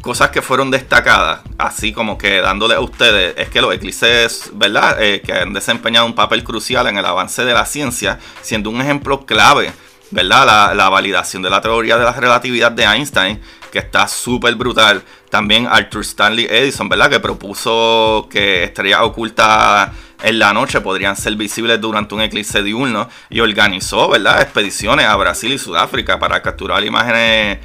cosas 0.03 0.29
que 0.29 0.43
fueron 0.43 0.71
destacadas, 0.71 1.41
así 1.57 1.95
como 1.95 2.19
que 2.19 2.41
dándole 2.43 2.75
a 2.75 2.81
ustedes, 2.81 3.35
es 3.39 3.49
que 3.49 3.63
los 3.63 3.73
eclipses, 3.73 4.51
¿verdad? 4.53 5.03
Eh, 5.03 5.23
que 5.23 5.33
han 5.33 5.55
desempeñado 5.55 6.05
un 6.05 6.15
papel 6.15 6.45
crucial 6.45 6.89
en 6.89 6.99
el 6.99 7.07
avance 7.07 7.43
de 7.45 7.55
la 7.55 7.65
ciencia, 7.65 8.19
siendo 8.43 8.69
un 8.69 8.83
ejemplo 8.83 9.25
clave, 9.25 9.73
¿verdad? 10.11 10.45
La, 10.45 10.75
la 10.75 10.91
validación 10.91 11.41
de 11.43 11.49
la 11.49 11.63
teoría 11.63 11.97
de 11.97 12.05
la 12.05 12.13
relatividad 12.13 12.73
de 12.73 12.85
Einstein, 12.85 13.41
que 13.71 13.79
está 13.79 14.09
súper 14.09 14.55
brutal 14.55 15.03
también 15.31 15.67
Arthur 15.67 16.03
Stanley 16.03 16.47
Edison, 16.51 16.89
¿verdad? 16.89 17.11
Que 17.11 17.21
propuso 17.21 18.29
que 18.31 18.65
estrellas 18.65 19.01
ocultas 19.03 19.91
en 20.23 20.39
la 20.39 20.53
noche 20.53 20.81
podrían 20.81 21.17
ser 21.17 21.37
visibles 21.37 21.81
durante 21.81 22.15
un 22.15 22.21
eclipse 22.21 22.63
diurno 22.63 23.09
y 23.31 23.41
organizó, 23.41 24.09
¿verdad?, 24.09 24.43
expediciones 24.43 25.07
a 25.07 25.17
Brasil 25.17 25.53
y 25.53 25.59
Sudáfrica 25.59 26.19
para 26.19 26.43
capturar 26.43 26.85
imágenes, 26.85 27.59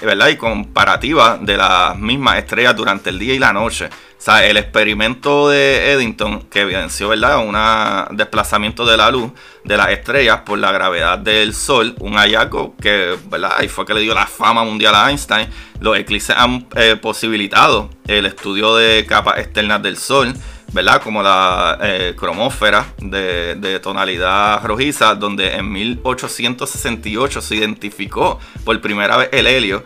¿verdad?, 0.00 0.28
y 0.28 0.36
comparativas 0.36 1.44
de 1.44 1.56
las 1.56 1.98
mismas 1.98 2.38
estrellas 2.38 2.76
durante 2.76 3.10
el 3.10 3.18
día 3.18 3.34
y 3.34 3.38
la 3.38 3.52
noche. 3.52 3.88
Sea, 4.18 4.46
el 4.46 4.56
experimento 4.56 5.50
de 5.50 5.92
Eddington 5.92 6.42
que 6.44 6.62
evidenció, 6.62 7.10
¿verdad? 7.10 7.38
Un 7.46 8.16
desplazamiento 8.16 8.86
de 8.86 8.96
la 8.96 9.10
luz 9.10 9.30
de 9.64 9.76
las 9.76 9.90
estrellas 9.90 10.40
por 10.44 10.58
la 10.58 10.72
gravedad 10.72 11.18
del 11.18 11.52
Sol, 11.54 11.94
un 12.00 12.14
hallazgo 12.14 12.74
que, 12.80 13.16
¿verdad? 13.30 13.52
Ahí 13.58 13.68
fue 13.68 13.84
que 13.84 13.92
le 13.92 14.00
dio 14.00 14.14
la 14.14 14.26
fama 14.26 14.64
mundial 14.64 14.94
a 14.94 15.10
Einstein. 15.10 15.48
Los 15.80 15.98
eclipses 15.98 16.34
han 16.36 16.66
eh, 16.76 16.96
posibilitado 16.96 17.90
el 18.06 18.26
estudio 18.26 18.74
de 18.76 19.04
capas 19.06 19.38
externas 19.38 19.82
del 19.82 19.98
Sol, 19.98 20.32
¿verdad? 20.72 21.02
Como 21.02 21.22
la 21.22 21.78
eh, 21.82 22.14
cromósfera 22.16 22.86
de, 22.98 23.54
de, 23.56 23.80
tonalidad 23.80 24.64
rojiza, 24.64 25.14
donde 25.14 25.54
en 25.54 25.70
1868 25.70 27.40
se 27.42 27.56
identificó 27.56 28.40
por 28.64 28.80
primera 28.80 29.18
vez 29.18 29.28
el 29.32 29.46
helio 29.46 29.84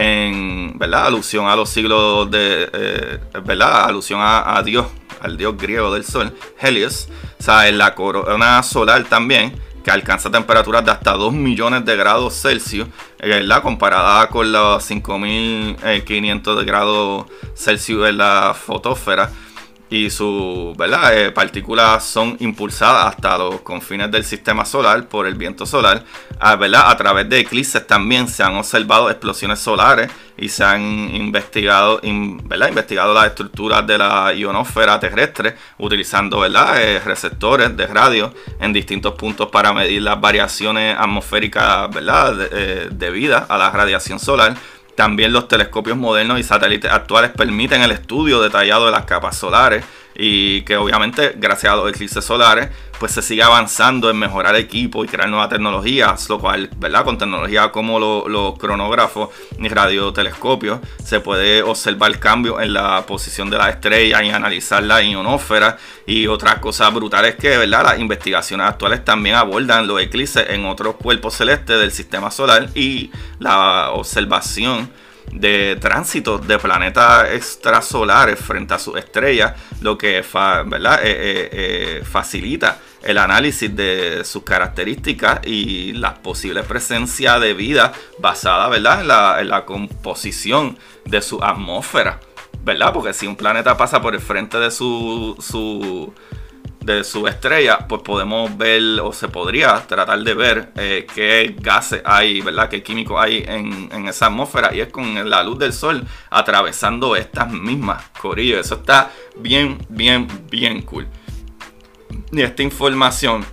en 0.00 0.78
¿verdad? 0.78 1.06
alusión 1.06 1.46
a 1.46 1.54
los 1.54 1.68
siglos 1.68 2.30
de, 2.30 2.70
eh, 2.72 3.18
¿verdad? 3.44 3.84
alusión 3.84 4.20
a, 4.22 4.62
Dios, 4.64 4.86
al 5.20 5.36
dios 5.36 5.56
griego 5.58 5.92
del 5.92 6.04
sol, 6.04 6.34
Helios, 6.58 7.08
o 7.38 7.42
sea, 7.42 7.68
en 7.68 7.76
la 7.76 7.94
corona 7.94 8.62
solar 8.62 9.04
también, 9.04 9.60
que 9.84 9.90
alcanza 9.90 10.30
temperaturas 10.30 10.84
de 10.84 10.90
hasta 10.90 11.12
2 11.12 11.34
millones 11.34 11.84
de 11.84 11.96
grados 11.96 12.40
Celsius, 12.40 12.88
eh, 13.18 13.28
¿verdad? 13.28 13.62
comparada 13.62 14.26
con 14.28 14.50
los 14.50 14.82
5500 14.84 16.64
grados 16.64 17.26
Celsius 17.54 18.08
en 18.08 18.18
la 18.18 18.54
fotósfera 18.54 19.30
y 19.90 20.08
sus 20.08 20.76
eh, 20.78 21.32
partículas 21.34 22.04
son 22.04 22.36
impulsadas 22.38 23.06
hasta 23.06 23.36
los 23.36 23.60
confines 23.62 24.10
del 24.10 24.24
sistema 24.24 24.64
solar 24.64 25.08
por 25.08 25.26
el 25.26 25.34
viento 25.34 25.66
solar. 25.66 26.04
Ah, 26.38 26.52
a 26.52 26.96
través 26.96 27.28
de 27.28 27.40
eclipses 27.40 27.84
también 27.86 28.28
se 28.28 28.44
han 28.44 28.54
observado 28.56 29.10
explosiones 29.10 29.58
solares 29.58 30.10
y 30.38 30.48
se 30.48 30.62
han 30.64 30.80
investigado, 31.14 32.00
investigado 32.02 33.12
las 33.12 33.26
estructuras 33.26 33.84
de 33.86 33.98
la 33.98 34.32
ionosfera 34.32 34.98
terrestre 35.00 35.56
utilizando 35.78 36.46
eh, 36.46 37.00
receptores 37.04 37.76
de 37.76 37.86
radio 37.88 38.32
en 38.60 38.72
distintos 38.72 39.14
puntos 39.14 39.48
para 39.50 39.72
medir 39.72 40.02
las 40.02 40.20
variaciones 40.20 40.96
atmosféricas 40.98 41.90
eh, 42.52 42.88
debidas 42.92 43.44
a 43.50 43.58
la 43.58 43.70
radiación 43.70 44.20
solar 44.20 44.54
también 45.00 45.32
los 45.32 45.48
telescopios 45.48 45.96
modernos 45.96 46.38
y 46.38 46.42
satélites 46.42 46.92
actuales 46.92 47.30
permiten 47.30 47.80
el 47.80 47.90
estudio 47.90 48.38
detallado 48.42 48.84
de 48.84 48.92
las 48.92 49.06
capas 49.06 49.34
solares 49.34 49.82
y 50.22 50.60
que 50.62 50.76
obviamente 50.76 51.32
gracias 51.36 51.72
a 51.72 51.76
los 51.76 51.88
eclipses 51.88 52.22
solares 52.22 52.68
pues 52.98 53.12
se 53.12 53.22
sigue 53.22 53.42
avanzando 53.42 54.10
en 54.10 54.18
mejorar 54.18 54.54
equipo 54.56 55.02
y 55.02 55.08
crear 55.08 55.30
nuevas 55.30 55.48
tecnologías, 55.48 56.28
lo 56.28 56.38
cual, 56.38 56.68
¿verdad? 56.76 57.02
Con 57.02 57.16
tecnología 57.16 57.72
como 57.72 57.98
los 57.98 58.58
cronógrafos 58.58 59.30
y 59.58 59.68
radiotelescopios 59.68 60.80
se 61.02 61.20
puede 61.20 61.62
observar 61.62 62.18
cambios 62.18 62.60
en 62.60 62.74
la 62.74 63.06
posición 63.06 63.48
de 63.48 63.56
las 63.56 63.70
estrellas 63.70 64.22
y 64.22 64.28
analizar 64.28 64.82
la 64.82 65.02
ionósfera 65.02 65.78
y 66.06 66.26
otras 66.26 66.56
cosas 66.56 66.92
brutales 66.92 67.36
que, 67.36 67.56
¿verdad? 67.56 67.84
Las 67.84 67.98
investigaciones 67.98 68.66
actuales 68.66 69.02
también 69.02 69.36
abordan 69.36 69.86
los 69.86 69.98
eclipses 70.02 70.50
en 70.50 70.66
otros 70.66 70.96
cuerpos 70.96 71.32
celestes 71.32 71.80
del 71.80 71.92
sistema 71.92 72.30
solar 72.30 72.68
y 72.74 73.10
la 73.38 73.92
observación 73.92 74.90
de 75.32 75.76
tránsito 75.76 76.38
de 76.38 76.58
planetas 76.58 77.30
extrasolares 77.30 78.38
frente 78.38 78.74
a 78.74 78.78
sus 78.78 78.96
estrellas, 78.96 79.54
lo 79.80 79.96
que 79.96 80.24
¿verdad? 80.66 81.00
Eh, 81.04 81.10
eh, 81.10 81.48
eh, 81.52 82.04
facilita 82.04 82.78
el 83.02 83.16
análisis 83.16 83.74
de 83.74 84.24
sus 84.24 84.42
características 84.42 85.46
y 85.46 85.92
la 85.92 86.14
posible 86.14 86.62
presencia 86.62 87.38
de 87.38 87.54
vida 87.54 87.92
basada 88.18 88.68
¿verdad? 88.68 89.00
En, 89.00 89.08
la, 89.08 89.40
en 89.40 89.48
la 89.48 89.64
composición 89.64 90.78
de 91.04 91.22
su 91.22 91.42
atmósfera. 91.42 92.20
¿verdad? 92.62 92.92
Porque 92.92 93.14
si 93.14 93.26
un 93.26 93.36
planeta 93.36 93.76
pasa 93.76 94.02
por 94.02 94.14
el 94.14 94.20
frente 94.20 94.58
de 94.58 94.70
su, 94.70 95.34
su 95.40 96.12
de 96.90 97.04
su 97.04 97.26
estrella, 97.26 97.86
pues 97.88 98.02
podemos 98.02 98.56
ver 98.56 99.00
o 99.02 99.12
se 99.12 99.28
podría 99.28 99.86
tratar 99.86 100.18
de 100.20 100.34
ver 100.34 100.70
eh, 100.76 101.06
qué 101.14 101.54
gases 101.58 102.02
hay, 102.04 102.40
¿verdad? 102.40 102.68
Qué 102.68 102.82
químicos 102.82 103.20
hay 103.20 103.44
en, 103.46 104.06
esa 104.08 104.26
atmósfera 104.26 104.74
y 104.74 104.80
es 104.80 104.88
con 104.88 105.28
la 105.28 105.42
luz 105.42 105.58
del 105.58 105.72
sol 105.72 106.04
atravesando 106.30 107.16
estas 107.16 107.50
mismas 107.52 108.02
corillas. 108.20 108.66
Eso 108.66 108.76
está 108.76 109.10
bien, 109.36 109.78
bien, 109.88 110.26
bien 110.50 110.82
cool. 110.82 111.06
Y 112.32 112.42
esta 112.42 112.62
información 112.62 113.44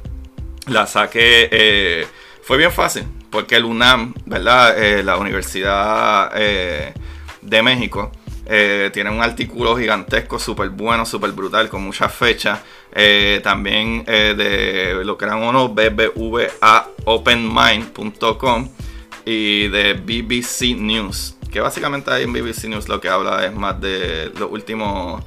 la 0.68 0.86
saqué, 0.88 1.50
eh, 1.52 2.08
fue 2.44 2.58
bien 2.58 2.72
fácil, 2.72 3.06
porque 3.30 3.56
el 3.56 3.66
UNAM, 3.66 4.14
¿verdad? 4.26 4.78
Eh, 4.78 5.04
la 5.04 5.18
Universidad 5.18 6.34
de 6.34 7.62
México, 7.62 8.12
tiene 8.46 9.10
un 9.10 9.22
artículo 9.22 9.76
gigantesco, 9.76 10.40
súper 10.40 10.70
bueno, 10.70 11.06
súper 11.06 11.32
brutal, 11.32 11.70
con 11.70 11.84
muchas 11.84 12.14
fechas. 12.14 12.60
Eh, 13.00 13.42
también 13.44 14.04
eh, 14.08 14.34
de 14.36 15.06
lo 15.06 15.16
que 15.18 15.26
eran 15.26 15.44
unos 15.44 15.70
bbvaopenmind.com 15.76 18.70
y 19.24 19.68
de 19.68 19.94
BBC 19.94 20.76
News. 20.76 21.36
Que 21.52 21.60
básicamente 21.60 22.10
ahí 22.10 22.24
en 22.24 22.34
BBC 22.34 22.64
News 22.66 22.90
lo 22.90 23.00
que 23.00 23.08
habla 23.08 23.46
es 23.46 23.54
más 23.54 23.80
de 23.80 24.32
los 24.38 24.50
últimos 24.52 25.24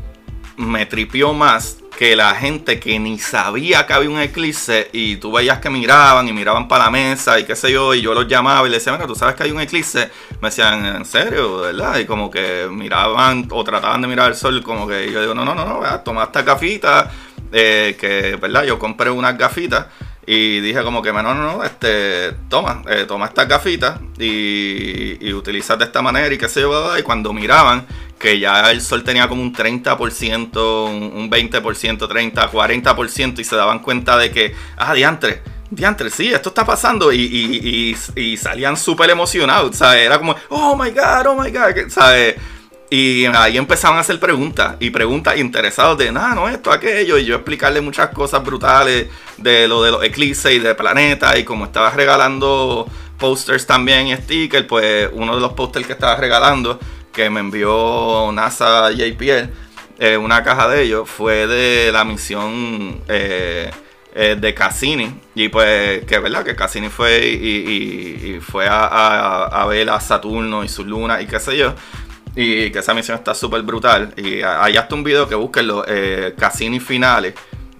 me 0.55 0.85
tripió 0.85 1.33
más 1.33 1.78
que 1.99 2.15
la 2.15 2.33
gente 2.33 2.79
que 2.79 2.97
ni 2.97 3.19
sabía 3.19 3.85
que 3.85 3.91
había 3.91 4.09
un 4.09 4.21
eclipse 4.21 4.89
y 4.93 5.17
tú 5.17 5.33
veías 5.33 5.59
que 5.59 5.69
miraban 5.69 6.25
y 6.29 6.31
miraban 6.31 6.65
para 6.65 6.85
la 6.85 6.91
mesa 6.91 7.37
y 7.37 7.43
qué 7.43 7.57
sé 7.57 7.73
yo, 7.73 7.93
y 7.93 7.99
yo 7.99 8.13
los 8.13 8.25
llamaba 8.25 8.65
y 8.65 8.71
les 8.71 8.79
decía, 8.79 8.93
bueno, 8.93 9.05
tú 9.05 9.19
sabes 9.19 9.35
que 9.35 9.43
hay 9.43 9.51
un 9.51 9.59
eclipse, 9.59 10.09
me 10.39 10.47
decían, 10.47 10.85
¿en 10.85 11.03
serio? 11.03 11.57
¿Verdad? 11.57 11.99
Y 11.99 12.05
como 12.05 12.31
que 12.31 12.69
miraban 12.71 13.49
o 13.51 13.65
trataban 13.65 14.01
de 14.01 14.07
mirar 14.07 14.29
el 14.29 14.37
sol, 14.37 14.63
como 14.63 14.87
que 14.87 15.11
yo 15.11 15.19
digo, 15.19 15.33
no, 15.33 15.43
no, 15.43 15.53
no, 15.53 15.65
no, 15.65 15.99
toma 15.99 16.23
esta 16.23 16.41
gafita, 16.41 17.11
eh, 17.51 17.97
que, 17.99 18.37
¿verdad? 18.37 18.63
Yo 18.63 18.79
compré 18.79 19.09
unas 19.09 19.37
gafitas 19.37 19.87
Y 20.25 20.59
dije 20.59 20.83
como 20.83 21.01
que, 21.01 21.11
no, 21.11 21.23
no, 21.23 21.33
no, 21.33 21.63
este, 21.63 22.33
toma, 22.49 22.83
eh, 22.87 23.05
toma 23.07 23.25
estas 23.27 23.47
gafitas 23.47 23.99
y, 24.19 25.17
y 25.27 25.33
utilizas 25.33 25.79
de 25.79 25.85
esta 25.85 26.01
manera 26.01 26.33
y 26.33 26.37
qué 26.37 26.47
sé 26.47 26.61
yo, 26.61 26.97
y 26.97 27.01
cuando 27.01 27.33
miraban 27.33 27.87
que 28.19 28.37
ya 28.37 28.69
el 28.69 28.81
sol 28.81 29.03
tenía 29.03 29.27
como 29.27 29.41
un 29.41 29.55
30%, 29.55 30.89
un 30.89 31.31
20%, 31.31 32.07
30, 32.07 32.51
40% 32.51 33.39
y 33.39 33.43
se 33.43 33.55
daban 33.55 33.79
cuenta 33.79 34.17
de 34.17 34.29
que, 34.29 34.53
ah, 34.77 34.93
diantre, 34.93 35.41
diantre, 35.71 36.09
sí, 36.09 36.31
esto 36.31 36.49
está 36.49 36.65
pasando 36.65 37.11
y, 37.13 37.95
y, 38.15 38.37
salían 38.37 38.75
súper 38.75 39.09
emocionados, 39.09 39.77
¿sabes? 39.77 40.05
Era 40.05 40.17
como, 40.17 40.35
oh 40.49 40.75
my 40.75 40.91
god, 40.91 41.27
oh 41.27 41.41
my 41.41 41.49
god, 41.49 41.89
¿sabes? 41.89 42.35
Y 42.91 43.25
ahí 43.25 43.57
empezaban 43.57 43.97
a 43.97 44.01
hacer 44.01 44.19
preguntas 44.19 44.75
y 44.79 44.89
preguntas 44.89 45.37
interesados 45.37 45.97
de 45.99 46.11
nada, 46.11 46.33
no, 46.33 46.49
esto, 46.49 46.71
aquello. 46.71 47.19
Y 47.19 47.25
yo 47.25 47.35
explicarle 47.35 47.81
muchas 47.81 48.09
cosas 48.09 48.43
brutales 48.43 49.07
de 49.37 49.67
lo 49.67 49.83
de 49.83 49.91
los 49.91 50.03
eclipses 50.03 50.53
y 50.53 50.59
de 50.59 50.73
planetas. 50.73 51.37
Y 51.37 51.43
como 51.43 51.65
estaba 51.65 51.91
regalando 51.91 52.87
posters 53.19 53.67
también 53.67 54.07
y 54.07 54.15
stickers, 54.15 54.65
pues 54.65 55.09
uno 55.13 55.35
de 55.35 55.41
los 55.41 55.53
posters 55.53 55.85
que 55.85 55.93
estaba 55.93 56.15
regalando, 56.15 56.79
que 57.13 57.29
me 57.29 57.41
envió 57.41 58.31
NASA 58.33 58.89
JPL, 58.91 59.51
eh, 59.99 60.17
una 60.17 60.43
caja 60.43 60.67
de 60.69 60.81
ellos, 60.81 61.07
fue 61.07 61.45
de 61.45 61.91
la 61.91 62.03
misión 62.05 63.01
eh, 63.07 63.69
eh, 64.15 64.35
de 64.39 64.53
Cassini. 64.55 65.13
Y 65.35 65.49
pues, 65.49 66.05
que 66.05 66.17
verdad, 66.17 66.43
que 66.43 66.55
Cassini 66.55 66.89
fue 66.89 67.27
y, 67.27 68.39
fue 68.41 68.67
a, 68.67 69.43
a 69.45 69.65
ver 69.67 69.91
a 69.91 69.99
Saturno 69.99 70.63
y 70.63 70.67
su 70.67 70.83
luna 70.85 71.21
y 71.21 71.27
qué 71.27 71.39
sé 71.39 71.55
yo. 71.55 71.75
Y 72.35 72.69
que 72.71 72.79
esa 72.79 72.93
misión 72.93 73.17
está 73.17 73.33
súper 73.33 73.61
brutal. 73.63 74.13
Y 74.17 74.41
hay 74.41 74.77
hasta 74.77 74.95
un 74.95 75.03
video 75.03 75.27
que 75.27 75.35
busquen 75.35 75.67
los 75.67 75.83
eh, 75.87 76.35
Cassini 76.37 76.79
finales. 76.79 77.33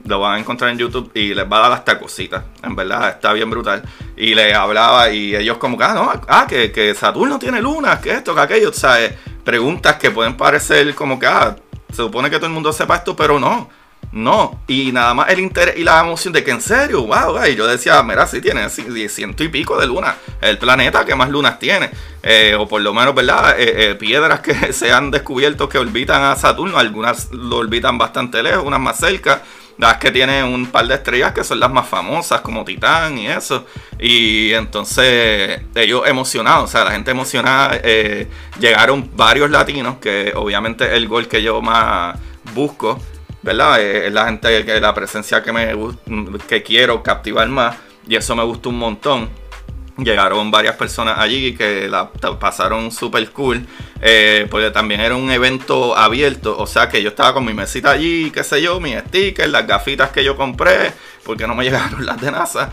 Lo 0.06 0.20
van 0.20 0.36
a 0.36 0.40
encontrar 0.40 0.72
en 0.72 0.78
YouTube 0.78 1.12
y 1.14 1.34
les 1.34 1.46
va 1.46 1.58
a 1.58 1.62
dar 1.62 1.72
hasta 1.74 2.00
cositas. 2.00 2.44
En 2.64 2.76
verdad, 2.76 3.10
está 3.10 3.32
bien 3.34 3.50
brutal. 3.50 3.84
Y 4.18 4.34
le 4.34 4.54
hablaba 4.54 5.10
y 5.12 5.36
ellos 5.36 5.58
como 5.58 5.78
que, 5.78 5.84
ah, 5.84 5.94
no, 5.94 6.12
ah, 6.28 6.46
que, 6.48 6.72
que 6.72 6.96
Saturno 6.96 7.38
tiene 7.38 7.62
lunas, 7.62 8.00
que 8.00 8.12
esto, 8.12 8.34
que 8.34 8.42
aquello. 8.42 8.70
O 8.70 8.74
sea, 8.74 8.98
preguntas 9.44 9.98
que 9.98 10.12
pueden 10.12 10.36
parecer 10.36 10.96
como 10.96 11.20
que, 11.20 11.28
ah, 11.28 11.56
se 11.90 11.98
supone 11.98 12.30
que 12.30 12.38
todo 12.38 12.48
el 12.48 12.54
mundo 12.54 12.74
sepa 12.74 12.98
esto, 12.98 13.16
pero 13.16 13.40
no. 13.40 13.70
No, 14.12 14.60
y 14.68 14.92
nada 14.92 15.14
más 15.14 15.30
el 15.30 15.40
interés 15.40 15.78
y 15.78 15.84
la 15.84 16.00
emoción 16.00 16.34
de 16.34 16.44
que 16.44 16.50
en 16.50 16.62
serio, 16.62 17.04
wow, 17.04 17.46
y 17.46 17.56
yo 17.56 17.68
decía, 17.68 18.02
mira, 18.02 18.26
sí 18.26 18.42
tiene 18.42 18.68
ciento 18.70 19.44
y 19.44 19.50
pico 19.50 19.80
de 19.80 19.86
lunas, 19.86 20.16
el 20.42 20.58
planeta 20.58 21.06
que 21.06 21.14
más 21.14 21.30
lunas 21.30 21.60
tiene, 21.60 21.92
eh, 22.24 22.56
o 22.58 22.68
por 22.68 22.82
lo 22.82 22.92
menos, 22.92 23.14
¿verdad? 23.14 23.60
Eh, 23.60 23.92
eh, 23.92 23.96
piedras 23.96 24.40
que 24.40 24.74
se 24.74 24.92
han 24.92 25.12
descubierto 25.12 25.70
que 25.70 25.78
orbitan 25.78 26.24
a 26.24 26.36
Saturno, 26.36 26.80
algunas 26.80 27.32
lo 27.32 27.58
orbitan 27.58 28.00
bastante 28.00 28.42
lejos, 28.42 28.64
unas 28.66 28.80
más 28.80 28.98
cerca, 28.98 29.44
las 29.78 29.98
que 29.98 30.10
tienen 30.10 30.44
un 30.44 30.66
par 30.66 30.88
de 30.88 30.96
estrellas 30.96 31.32
que 31.32 31.44
son 31.44 31.60
las 31.60 31.72
más 31.72 31.88
famosas, 31.88 32.42
como 32.42 32.66
Titán 32.66 33.16
y 33.16 33.28
eso, 33.28 33.68
y 34.00 34.54
entonces 34.54 35.62
ellos 35.76 36.08
emocionados, 36.08 36.64
o 36.64 36.68
sea, 36.68 36.84
la 36.84 36.92
gente 36.92 37.12
emocionada, 37.12 37.80
llegaron 38.60 39.12
varios 39.16 39.52
latinos, 39.52 39.98
que 40.02 40.34
obviamente 40.36 40.96
el 40.96 41.08
gol 41.08 41.28
que 41.28 41.44
yo 41.44 41.62
más 41.62 42.18
busco, 42.56 43.00
¿verdad? 43.42 43.82
Es 43.82 44.12
la 44.12 44.26
gente, 44.26 44.80
la 44.80 44.94
presencia 44.94 45.42
que, 45.44 45.52
me, 45.52 45.74
que 46.48 46.64
quiero 46.64 47.02
captivar 47.04 47.48
más 47.48 47.78
y 48.08 48.16
eso 48.16 48.36
me 48.36 48.44
gustó 48.44 48.70
un 48.70 48.80
montón. 48.80 49.30
Llegaron 49.98 50.50
varias 50.50 50.76
personas 50.76 51.20
allí 51.20 51.56
que 51.56 51.90
la 51.90 52.10
pasaron 52.12 52.90
súper 52.90 53.30
cool, 53.32 53.66
eh, 54.02 54.48
porque 54.50 54.72
también 54.72 55.02
era 55.02 55.16
un 55.16 55.30
evento 55.30 55.96
abierto, 55.96 56.58
o 56.58 56.66
sea 56.66 56.88
que 56.88 57.04
yo 57.04 57.10
estaba 57.10 57.34
con 57.34 57.44
mi 57.44 57.54
mesita 57.54 57.92
allí, 57.92 58.32
qué 58.32 58.46
sé 58.46 58.62
yo, 58.62 58.80
mis 58.80 58.98
stickers, 58.98 59.50
las 59.50 59.68
gafitas 59.68 60.10
que 60.12 60.24
yo 60.24 60.38
compré, 60.38 60.94
porque 61.26 61.46
no 61.46 61.54
me 61.54 61.64
llegaron 61.66 62.06
las 62.06 62.20
de 62.22 62.32
NASA, 62.32 62.72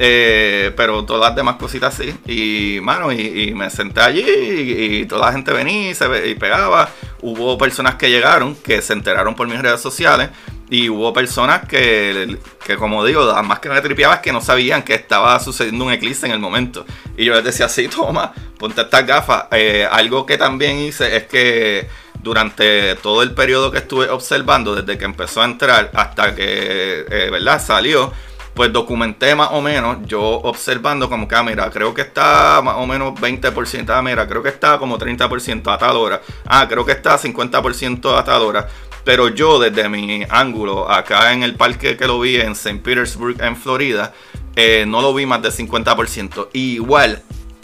eh, 0.00 0.72
pero 0.76 1.04
todas 1.04 1.28
las 1.28 1.36
demás 1.36 1.56
cositas 1.56 1.92
sí. 1.92 2.14
Y, 2.26 2.80
mano, 2.80 3.12
y, 3.12 3.52
me 3.54 3.68
senté 3.68 4.00
allí 4.00 4.24
y, 4.24 5.06
toda 5.06 5.26
la 5.26 5.32
gente 5.32 5.52
venía 5.52 5.90
y, 6.24 6.34
pegaba. 6.36 6.88
Hubo 7.20 7.58
personas 7.58 7.96
que 7.96 8.08
llegaron 8.08 8.54
que 8.54 8.80
se 8.80 8.92
enteraron 8.92 9.34
por 9.34 9.48
mis 9.48 9.60
redes 9.60 9.80
sociales. 9.80 10.30
Y 10.70 10.90
hubo 10.90 11.12
personas 11.14 11.66
que, 11.66 12.38
que, 12.64 12.76
como 12.76 13.04
digo, 13.04 13.32
más 13.42 13.58
que 13.58 13.70
me 13.70 13.80
tripeaba 13.80 14.16
es 14.16 14.20
que 14.20 14.32
no 14.32 14.42
sabían 14.42 14.82
que 14.82 14.94
estaba 14.94 15.40
sucediendo 15.40 15.86
un 15.86 15.92
eclipse 15.92 16.26
en 16.26 16.32
el 16.32 16.38
momento. 16.38 16.84
Y 17.16 17.24
yo 17.24 17.34
les 17.34 17.42
decía, 17.42 17.68
sí, 17.68 17.88
toma, 17.88 18.32
ponte 18.58 18.82
estas 18.82 19.06
gafas. 19.06 19.44
Eh, 19.50 19.88
algo 19.90 20.26
que 20.26 20.36
también 20.36 20.78
hice 20.78 21.16
es 21.16 21.24
que 21.24 21.88
durante 22.22 22.94
todo 22.96 23.22
el 23.22 23.32
periodo 23.32 23.70
que 23.70 23.78
estuve 23.78 24.10
observando, 24.10 24.74
desde 24.74 24.98
que 24.98 25.06
empezó 25.06 25.40
a 25.40 25.46
entrar 25.46 25.90
hasta 25.94 26.34
que, 26.34 27.06
eh, 27.10 27.28
¿verdad? 27.30 27.62
Salió, 27.64 28.12
pues 28.58 28.72
documenté 28.72 29.36
más 29.36 29.50
o 29.52 29.62
menos, 29.62 29.98
yo 30.06 30.20
observando 30.20 31.08
como 31.08 31.28
que, 31.28 31.36
ah, 31.36 31.70
creo 31.72 31.94
que 31.94 32.00
está 32.00 32.60
más 32.60 32.74
o 32.78 32.88
menos 32.88 33.14
20%, 33.14 33.88
ah, 33.90 34.02
mira, 34.02 34.26
creo 34.26 34.42
que 34.42 34.48
está 34.48 34.80
como 34.80 34.98
30% 34.98 35.72
a 35.72 35.78
tal 35.78 36.20
ah, 36.44 36.66
creo 36.68 36.84
que 36.84 36.90
está 36.90 37.16
50% 37.16 38.18
a 38.18 38.24
tal. 38.24 38.66
Pero 39.04 39.28
yo 39.28 39.60
desde 39.60 39.88
mi 39.88 40.24
ángulo, 40.28 40.90
acá 40.90 41.32
en 41.32 41.44
el 41.44 41.54
parque 41.54 41.96
que 41.96 42.08
lo 42.08 42.18
vi 42.18 42.40
en 42.40 42.50
St. 42.50 42.80
Petersburg, 42.80 43.40
en 43.40 43.54
Florida, 43.54 44.12
eh, 44.56 44.84
no 44.88 45.02
lo 45.02 45.14
vi 45.14 45.24
más 45.24 45.40
de 45.40 45.52
50%. 45.52 46.48
igual, 46.54 47.22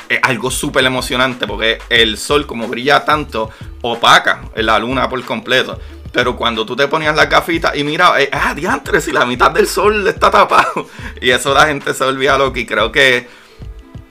es 0.09 0.21
algo 0.23 0.49
súper 0.49 0.85
emocionante 0.85 1.45
porque 1.49 1.79
el 1.89 2.17
sol 2.19 2.47
como 2.47 2.69
brilla 2.69 3.05
tanto, 3.05 3.51
opaca 3.83 4.43
la 4.55 4.79
luna 4.79 5.09
por 5.09 5.21
completo. 5.25 5.77
Pero 6.15 6.37
cuando 6.37 6.65
tú 6.65 6.77
te 6.77 6.87
ponías 6.87 7.15
las 7.15 7.29
gafitas 7.29 7.77
y 7.77 7.83
mirabas, 7.83 8.23
eh, 8.23 8.31
ah, 8.33 8.55
diantre, 8.55 9.01
si 9.01 9.11
la 9.11 9.27
mitad 9.27 9.51
del 9.51 9.67
sol 9.67 10.07
está 10.09 10.31
tapado. 10.31 10.89
Y 11.21 11.31
eso 11.31 11.53
la 11.53 11.67
gente 11.67 11.93
se 11.93 12.05
olvida 12.05 12.39
loco. 12.39 12.59
Y 12.59 12.65
creo 12.65 12.93
que 12.93 13.27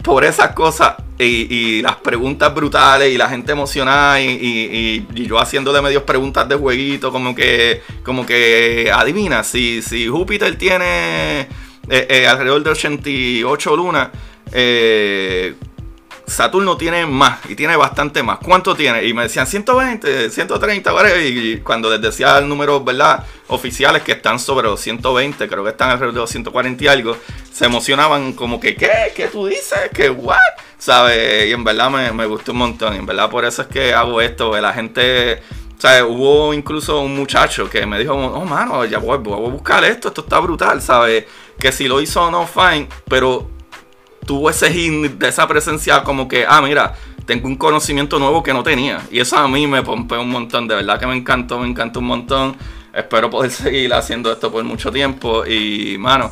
por 0.04 0.26
esas 0.26 0.52
cosas 0.52 0.96
y, 1.18 1.82
las 1.82 1.96
preguntas 1.96 2.54
brutales 2.54 3.14
y 3.14 3.18
la 3.18 3.30
gente 3.30 3.54
emocionada 3.54 4.20
y, 4.20 5.08
yo 5.14 5.40
haciéndole 5.40 5.82
medios 5.82 6.04
preguntas 6.04 6.48
de 6.50 6.56
jueguito, 6.56 7.12
como 7.12 7.34
que, 7.34 7.82
como 8.04 8.26
que 8.26 8.92
adivina, 8.94 9.44
si, 9.44 9.82
si 9.82 10.08
Júpiter 10.08 10.58
tiene 10.58 11.48
eh, 11.90 12.08
eh, 12.10 12.28
alrededor 12.28 12.64
de 12.64 12.70
88 12.72 13.76
lunas, 13.76 14.10
eh, 14.52 15.56
Saturno 16.26 16.78
tiene 16.78 17.06
más 17.06 17.40
y 17.50 17.56
tiene 17.56 17.76
bastante 17.76 18.24
más. 18.24 18.40
¿Cuánto 18.40 18.76
tiene? 18.76 19.06
Y 19.06 19.14
me 19.14 19.24
decían 19.24 19.46
120, 19.46 20.30
130, 20.30 20.92
¿vale? 20.92 21.28
Y 21.28 21.58
cuando 21.58 21.90
les 21.90 22.02
decía 22.02 22.38
el 22.38 22.48
número, 22.48 22.84
¿verdad? 22.84 23.26
Oficiales 23.48 24.04
que 24.04 24.14
están 24.14 24.40
sobre 24.40 24.68
los 24.68 24.80
120, 24.80 25.48
creo 25.48 25.64
que 25.64 25.72
están 25.72 25.90
alrededor 25.90 26.14
de 26.14 26.20
los 26.22 26.30
140 26.30 26.84
y 26.84 26.88
algo, 26.88 27.18
se 27.52 27.66
emocionaban 27.66 28.34
como 28.34 28.60
que, 28.60 28.76
¿qué? 28.76 29.12
¿Qué 29.16 29.28
tú 29.28 29.48
dices? 29.48 29.90
¿Qué 29.94 30.10
what? 30.10 30.38
¿Sabes? 30.78 31.50
Y 31.50 31.52
en 31.52 31.64
verdad 31.64 31.90
me, 31.90 32.26
gustó 32.26 32.54
un 32.54 32.60
montón. 32.60 32.96
Y 32.96 32.98
en 32.98 33.06
verdad 33.06 33.30
por 33.30 33.44
eso 33.44 33.64
es 33.64 33.68
que 33.68 33.94
hago 33.94 34.22
esto. 34.22 34.60
La 34.60 34.74
gente, 34.74 35.42
¿sabes? 35.78 36.04
Hubo 36.04 36.54
incluso 36.54 37.02
un 37.02 37.16
muchacho 37.16 37.70
que 37.70 37.86
me 37.86 38.00
dijo, 38.00 38.14
oh, 38.14 38.46
mano, 38.46 38.86
ya 38.86 39.00
voy, 39.00 39.18
voy 39.18 39.34
a 39.34 39.52
buscar 39.52 39.84
esto, 39.84 40.08
esto 40.08 40.22
está 40.22 40.40
brutal, 40.40 40.82
¿sabes? 40.82 41.26
Que 41.60 41.72
si 41.72 41.88
lo 41.88 42.00
hizo 42.02 42.24
o 42.24 42.32
no, 42.32 42.48
fine, 42.48 42.88
pero 43.10 43.50
tuvo 44.26 44.50
ese 44.50 44.72
hint 44.72 45.14
de 45.14 45.28
esa 45.28 45.48
presencia 45.48 46.04
como 46.04 46.28
que, 46.28 46.46
ah, 46.48 46.62
mira, 46.62 46.96
tengo 47.26 47.48
un 47.48 47.56
conocimiento 47.56 48.20
nuevo 48.20 48.44
que 48.44 48.54
no 48.54 48.64
tenía. 48.64 49.02
Y 49.12 49.20
eso 49.20 49.38
a 49.38 49.48
mí 49.48 49.68
me 49.68 49.84
pompeó 49.84 50.22
un 50.22 50.30
montón, 50.30 50.68
de 50.68 50.76
verdad 50.76 51.00
que 51.00 51.08
me 51.08 51.16
encantó, 51.16 51.60
me 51.60 51.68
encantó 51.68 52.00
un 52.00 52.06
montón. 52.06 52.56
Espero 52.94 53.30
poder 53.30 53.52
seguir 53.52 53.94
haciendo 53.94 54.32
esto 54.32 54.52
por 54.52 54.64
mucho 54.64 54.92
tiempo. 54.92 55.46
Y, 55.46 55.98
mano, 55.98 56.32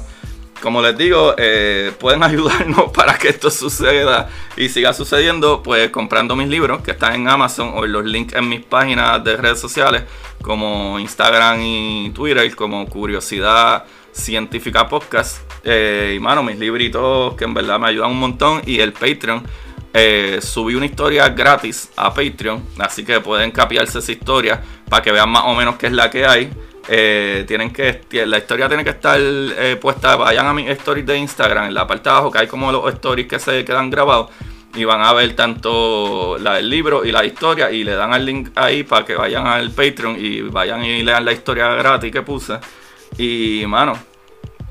como 0.62 0.82
les 0.82 0.98
digo, 0.98 1.34
eh, 1.38 1.92
pueden 2.00 2.24
ayudarnos 2.24 2.92
para 2.92 3.18
que 3.18 3.30
esto 3.30 3.50
suceda 3.50 4.30
y 4.58 4.70
siga 4.70 4.94
sucediendo, 4.94 5.64
pues 5.64 5.90
comprando 5.90 6.36
mis 6.36 6.48
libros 6.48 6.82
que 6.82 6.92
están 6.92 7.16
en 7.16 7.28
Amazon 7.28 7.72
o 7.74 7.86
en 7.86 7.92
los 7.92 8.06
links 8.06 8.36
en 8.36 8.48
mis 8.48 8.64
páginas 8.64 9.24
de 9.24 9.38
redes 9.38 9.60
sociales 9.60 10.04
como 10.42 11.00
Instagram 11.00 11.62
y 11.62 12.12
Twitter, 12.14 12.54
como 12.56 12.88
Curiosidad 12.88 13.86
Científica 14.12 14.88
Podcast. 14.88 15.42
Eh, 15.64 16.14
y 16.16 16.20
mano, 16.20 16.44
mis 16.44 16.58
libritos 16.58 17.36
que 17.36 17.46
en 17.46 17.54
verdad 17.54 17.80
me 17.80 17.88
ayudan 17.88 18.12
un 18.12 18.20
montón. 18.20 18.62
Y 18.66 18.80
el 18.80 18.94
Patreon. 18.94 19.44
Eh, 19.94 20.40
subí 20.42 20.76
una 20.76 20.86
historia 20.86 21.28
gratis 21.30 21.92
a 21.96 22.14
Patreon. 22.14 22.64
Así 22.80 23.04
que 23.04 23.20
pueden 23.20 23.52
capiarse 23.52 24.00
esa 24.00 24.12
historia 24.12 24.62
para 24.90 25.02
que 25.02 25.12
vean 25.12 25.30
más 25.30 25.44
o 25.46 25.54
menos 25.54 25.76
qué 25.76 25.88
es 25.88 25.94
la 25.94 26.10
que 26.10 26.26
hay. 26.26 26.50
Eh, 26.88 27.44
tienen 27.48 27.72
que 27.72 28.02
la 28.26 28.38
historia 28.38 28.68
tiene 28.68 28.84
que 28.84 28.90
estar 28.90 29.20
puesta 29.80 30.16
vayan 30.16 30.48
a 30.48 30.54
mis 30.54 30.68
stories 30.70 31.06
de 31.06 31.16
Instagram 31.16 31.68
en 31.68 31.76
la 31.76 31.86
parte 31.86 32.06
de 32.06 32.10
abajo 32.10 32.32
que 32.32 32.40
hay 32.40 32.48
como 32.48 32.72
los 32.72 32.92
stories 32.96 33.28
que 33.28 33.38
se 33.38 33.64
quedan 33.64 33.92
grabados 33.92 34.32
y 34.76 34.84
van 34.84 35.02
a 35.02 35.14
ver 35.14 35.36
tanto 35.36 36.38
la 36.40 36.56
del 36.56 36.70
libro 36.70 37.06
y 37.06 37.12
la 37.12 37.26
historia 37.26 37.72
y 37.72 37.84
le 37.84 37.96
dan 37.96 38.14
el 38.14 38.26
link 38.26 38.50
ahí 38.56 38.84
para 38.84 39.06
que 39.06 39.16
vayan 39.16 39.46
al 39.46 39.72
Patreon 39.72 40.16
y 40.20 40.42
vayan 40.42 40.84
y 40.84 41.04
lean 41.04 41.26
la 41.26 41.34
historia 41.34 41.68
gratis 41.76 42.12
que 42.12 42.22
puse 42.22 42.58
y 43.18 43.64
mano 43.68 44.12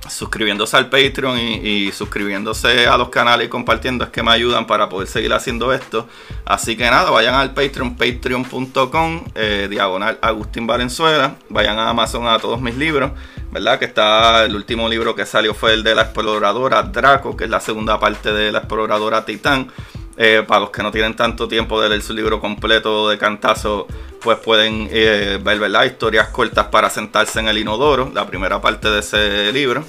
suscribiéndose 0.09 0.77
al 0.77 0.89
Patreon 0.89 1.39
y, 1.39 1.93
suscribiéndose 1.93 2.87
a 2.87 2.97
los 2.97 3.09
canales 3.09 3.47
y 3.47 3.51
compartiendo 3.51 4.05
es 4.05 4.11
que 4.11 4.23
me 4.23 4.31
ayudan 4.31 4.67
para 4.67 4.89
poder 4.89 5.09
seguir 5.09 5.33
haciendo 5.33 5.73
esto. 5.73 6.07
Así 6.45 6.77
que 6.77 6.85
nada, 6.85 7.11
vayan 7.11 7.35
al 7.35 7.53
Patreon, 7.55 7.97
patreon.com, 7.97 9.25
eh, 9.35 9.69
diagonal 9.71 10.19
Agustín 10.23 10.67
Valenzuela. 10.67 11.37
Vayan 11.49 11.79
a 11.79 11.91
Amazon 11.91 12.27
a 12.27 12.39
todos 12.39 12.61
mis 12.61 12.77
libros, 12.77 13.13
¿verdad? 13.51 13.79
Que 13.79 13.85
está, 13.87 14.45
el 14.45 14.55
último 14.55 14.89
libro 14.89 15.15
que 15.15 15.27
salió 15.27 15.55
fue 15.55 15.75
el 15.75 15.83
de 15.83 15.95
la 15.95 16.03
exploradora 16.03 16.83
Draco, 16.83 17.37
que 17.37 17.45
es 17.45 17.51
la 17.51 17.61
segunda 17.61 17.99
parte 17.99 18.33
de 18.33 18.53
la 18.53 18.59
exploradora 18.59 19.25
Titán. 19.25 19.71
Eh, 20.17 20.45
para 20.47 20.61
los 20.61 20.71
que 20.71 20.83
no 20.83 20.91
tienen 20.91 21.17
tanto 21.17 21.49
tiempo 21.49 21.81
de 21.81 21.89
leer 21.89 22.03
su 22.03 22.13
libro 22.13 22.41
completo 22.41 23.09
de 23.09 23.17
cantazo, 23.17 23.87
pues 24.21 24.39
pueden 24.39 24.87
eh, 24.91 25.39
ver 25.43 25.59
¿verdad? 25.59 25.85
historias 25.85 26.29
cortas 26.29 26.67
para 26.67 26.91
sentarse 26.91 27.41
en 27.41 27.49
el 27.49 27.57
inodoro, 27.57 28.11
la 28.13 28.27
primera 28.27 28.61
parte 28.61 28.91
de 28.91 29.01
ese 29.01 29.51
libro, 29.51 29.83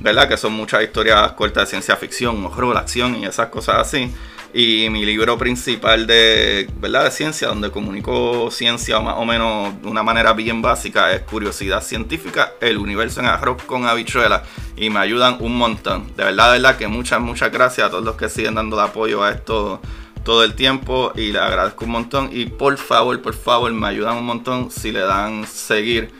¿verdad? 0.00 0.28
que 0.28 0.36
son 0.36 0.54
muchas 0.54 0.82
historias 0.82 1.30
cortas 1.32 1.64
de 1.64 1.70
ciencia 1.70 1.94
ficción, 1.94 2.44
horror, 2.46 2.76
acción 2.76 3.14
y 3.14 3.26
esas 3.26 3.48
cosas 3.48 3.76
así. 3.76 4.12
Y 4.54 4.88
mi 4.90 5.04
libro 5.04 5.36
principal 5.36 6.06
de, 6.06 6.68
¿verdad? 6.80 7.04
de 7.04 7.10
ciencia, 7.10 7.48
donde 7.48 7.70
comunico 7.70 8.50
ciencia 8.50 9.00
más 9.00 9.16
o 9.18 9.24
menos 9.24 9.80
de 9.82 9.88
una 9.88 10.02
manera 10.02 10.32
bien 10.32 10.62
básica, 10.62 11.12
es 11.12 11.22
Curiosidad 11.22 11.82
Científica, 11.82 12.54
el 12.60 12.78
universo 12.78 13.20
en 13.20 13.26
arroz 13.26 13.62
con 13.64 13.86
habichuelas. 13.86 14.42
Y 14.76 14.90
me 14.90 14.98
ayudan 14.98 15.36
un 15.40 15.56
montón. 15.56 16.06
De 16.16 16.24
verdad, 16.24 16.52
de 16.52 16.58
verdad 16.58 16.76
que 16.76 16.88
muchas, 16.88 17.20
muchas 17.20 17.52
gracias 17.52 17.88
a 17.88 17.90
todos 17.90 18.04
los 18.04 18.16
que 18.16 18.28
siguen 18.28 18.54
dando 18.54 18.80
apoyo 18.80 19.22
a 19.22 19.30
esto 19.32 19.80
todo 20.26 20.42
el 20.42 20.54
tiempo 20.54 21.12
y 21.14 21.30
le 21.30 21.38
agradezco 21.38 21.84
un 21.84 21.92
montón. 21.92 22.30
Y 22.32 22.46
por 22.46 22.76
favor, 22.78 23.22
por 23.22 23.34
favor, 23.34 23.70
me 23.72 23.86
ayudan 23.86 24.16
un 24.16 24.26
montón 24.26 24.70
si 24.70 24.90
le 24.90 25.00
dan 25.00 25.46
seguir 25.46 26.10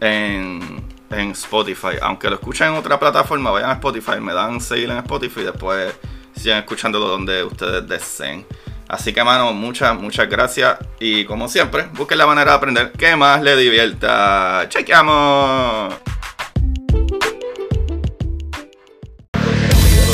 en, 0.00 0.84
en 1.10 1.30
Spotify. 1.30 1.96
Aunque 2.02 2.28
lo 2.28 2.34
escuchen 2.34 2.68
en 2.68 2.74
otra 2.74 3.00
plataforma, 3.00 3.50
vayan 3.50 3.70
a 3.70 3.74
Spotify, 3.74 4.20
me 4.20 4.34
dan 4.34 4.60
seguir 4.60 4.90
en 4.90 4.98
Spotify 4.98 5.40
y 5.40 5.44
después 5.44 5.94
sigan 6.36 6.58
escuchándolo 6.58 7.08
donde 7.08 7.44
ustedes 7.44 7.86
deseen. 7.88 8.46
Así 8.88 9.12
que, 9.12 9.24
mano, 9.24 9.52
muchas, 9.52 9.98
muchas 9.98 10.28
gracias. 10.28 10.78
Y 11.00 11.24
como 11.24 11.48
siempre, 11.48 11.88
busquen 11.94 12.18
la 12.18 12.26
manera 12.26 12.52
de 12.52 12.56
aprender 12.56 12.92
que 12.92 13.16
más 13.16 13.42
le 13.42 13.56
divierta. 13.56 14.66
¡Chequeamos! 14.68 15.94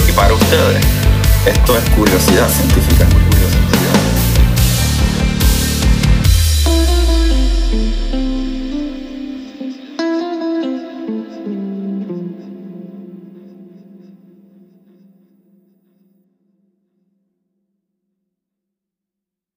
Y 0.08 0.12
para 0.12 0.32
ustedes, 0.34 0.86
esto 1.46 1.76
es 1.76 1.90
curiosidad 1.90 2.48
científica. 2.48 3.29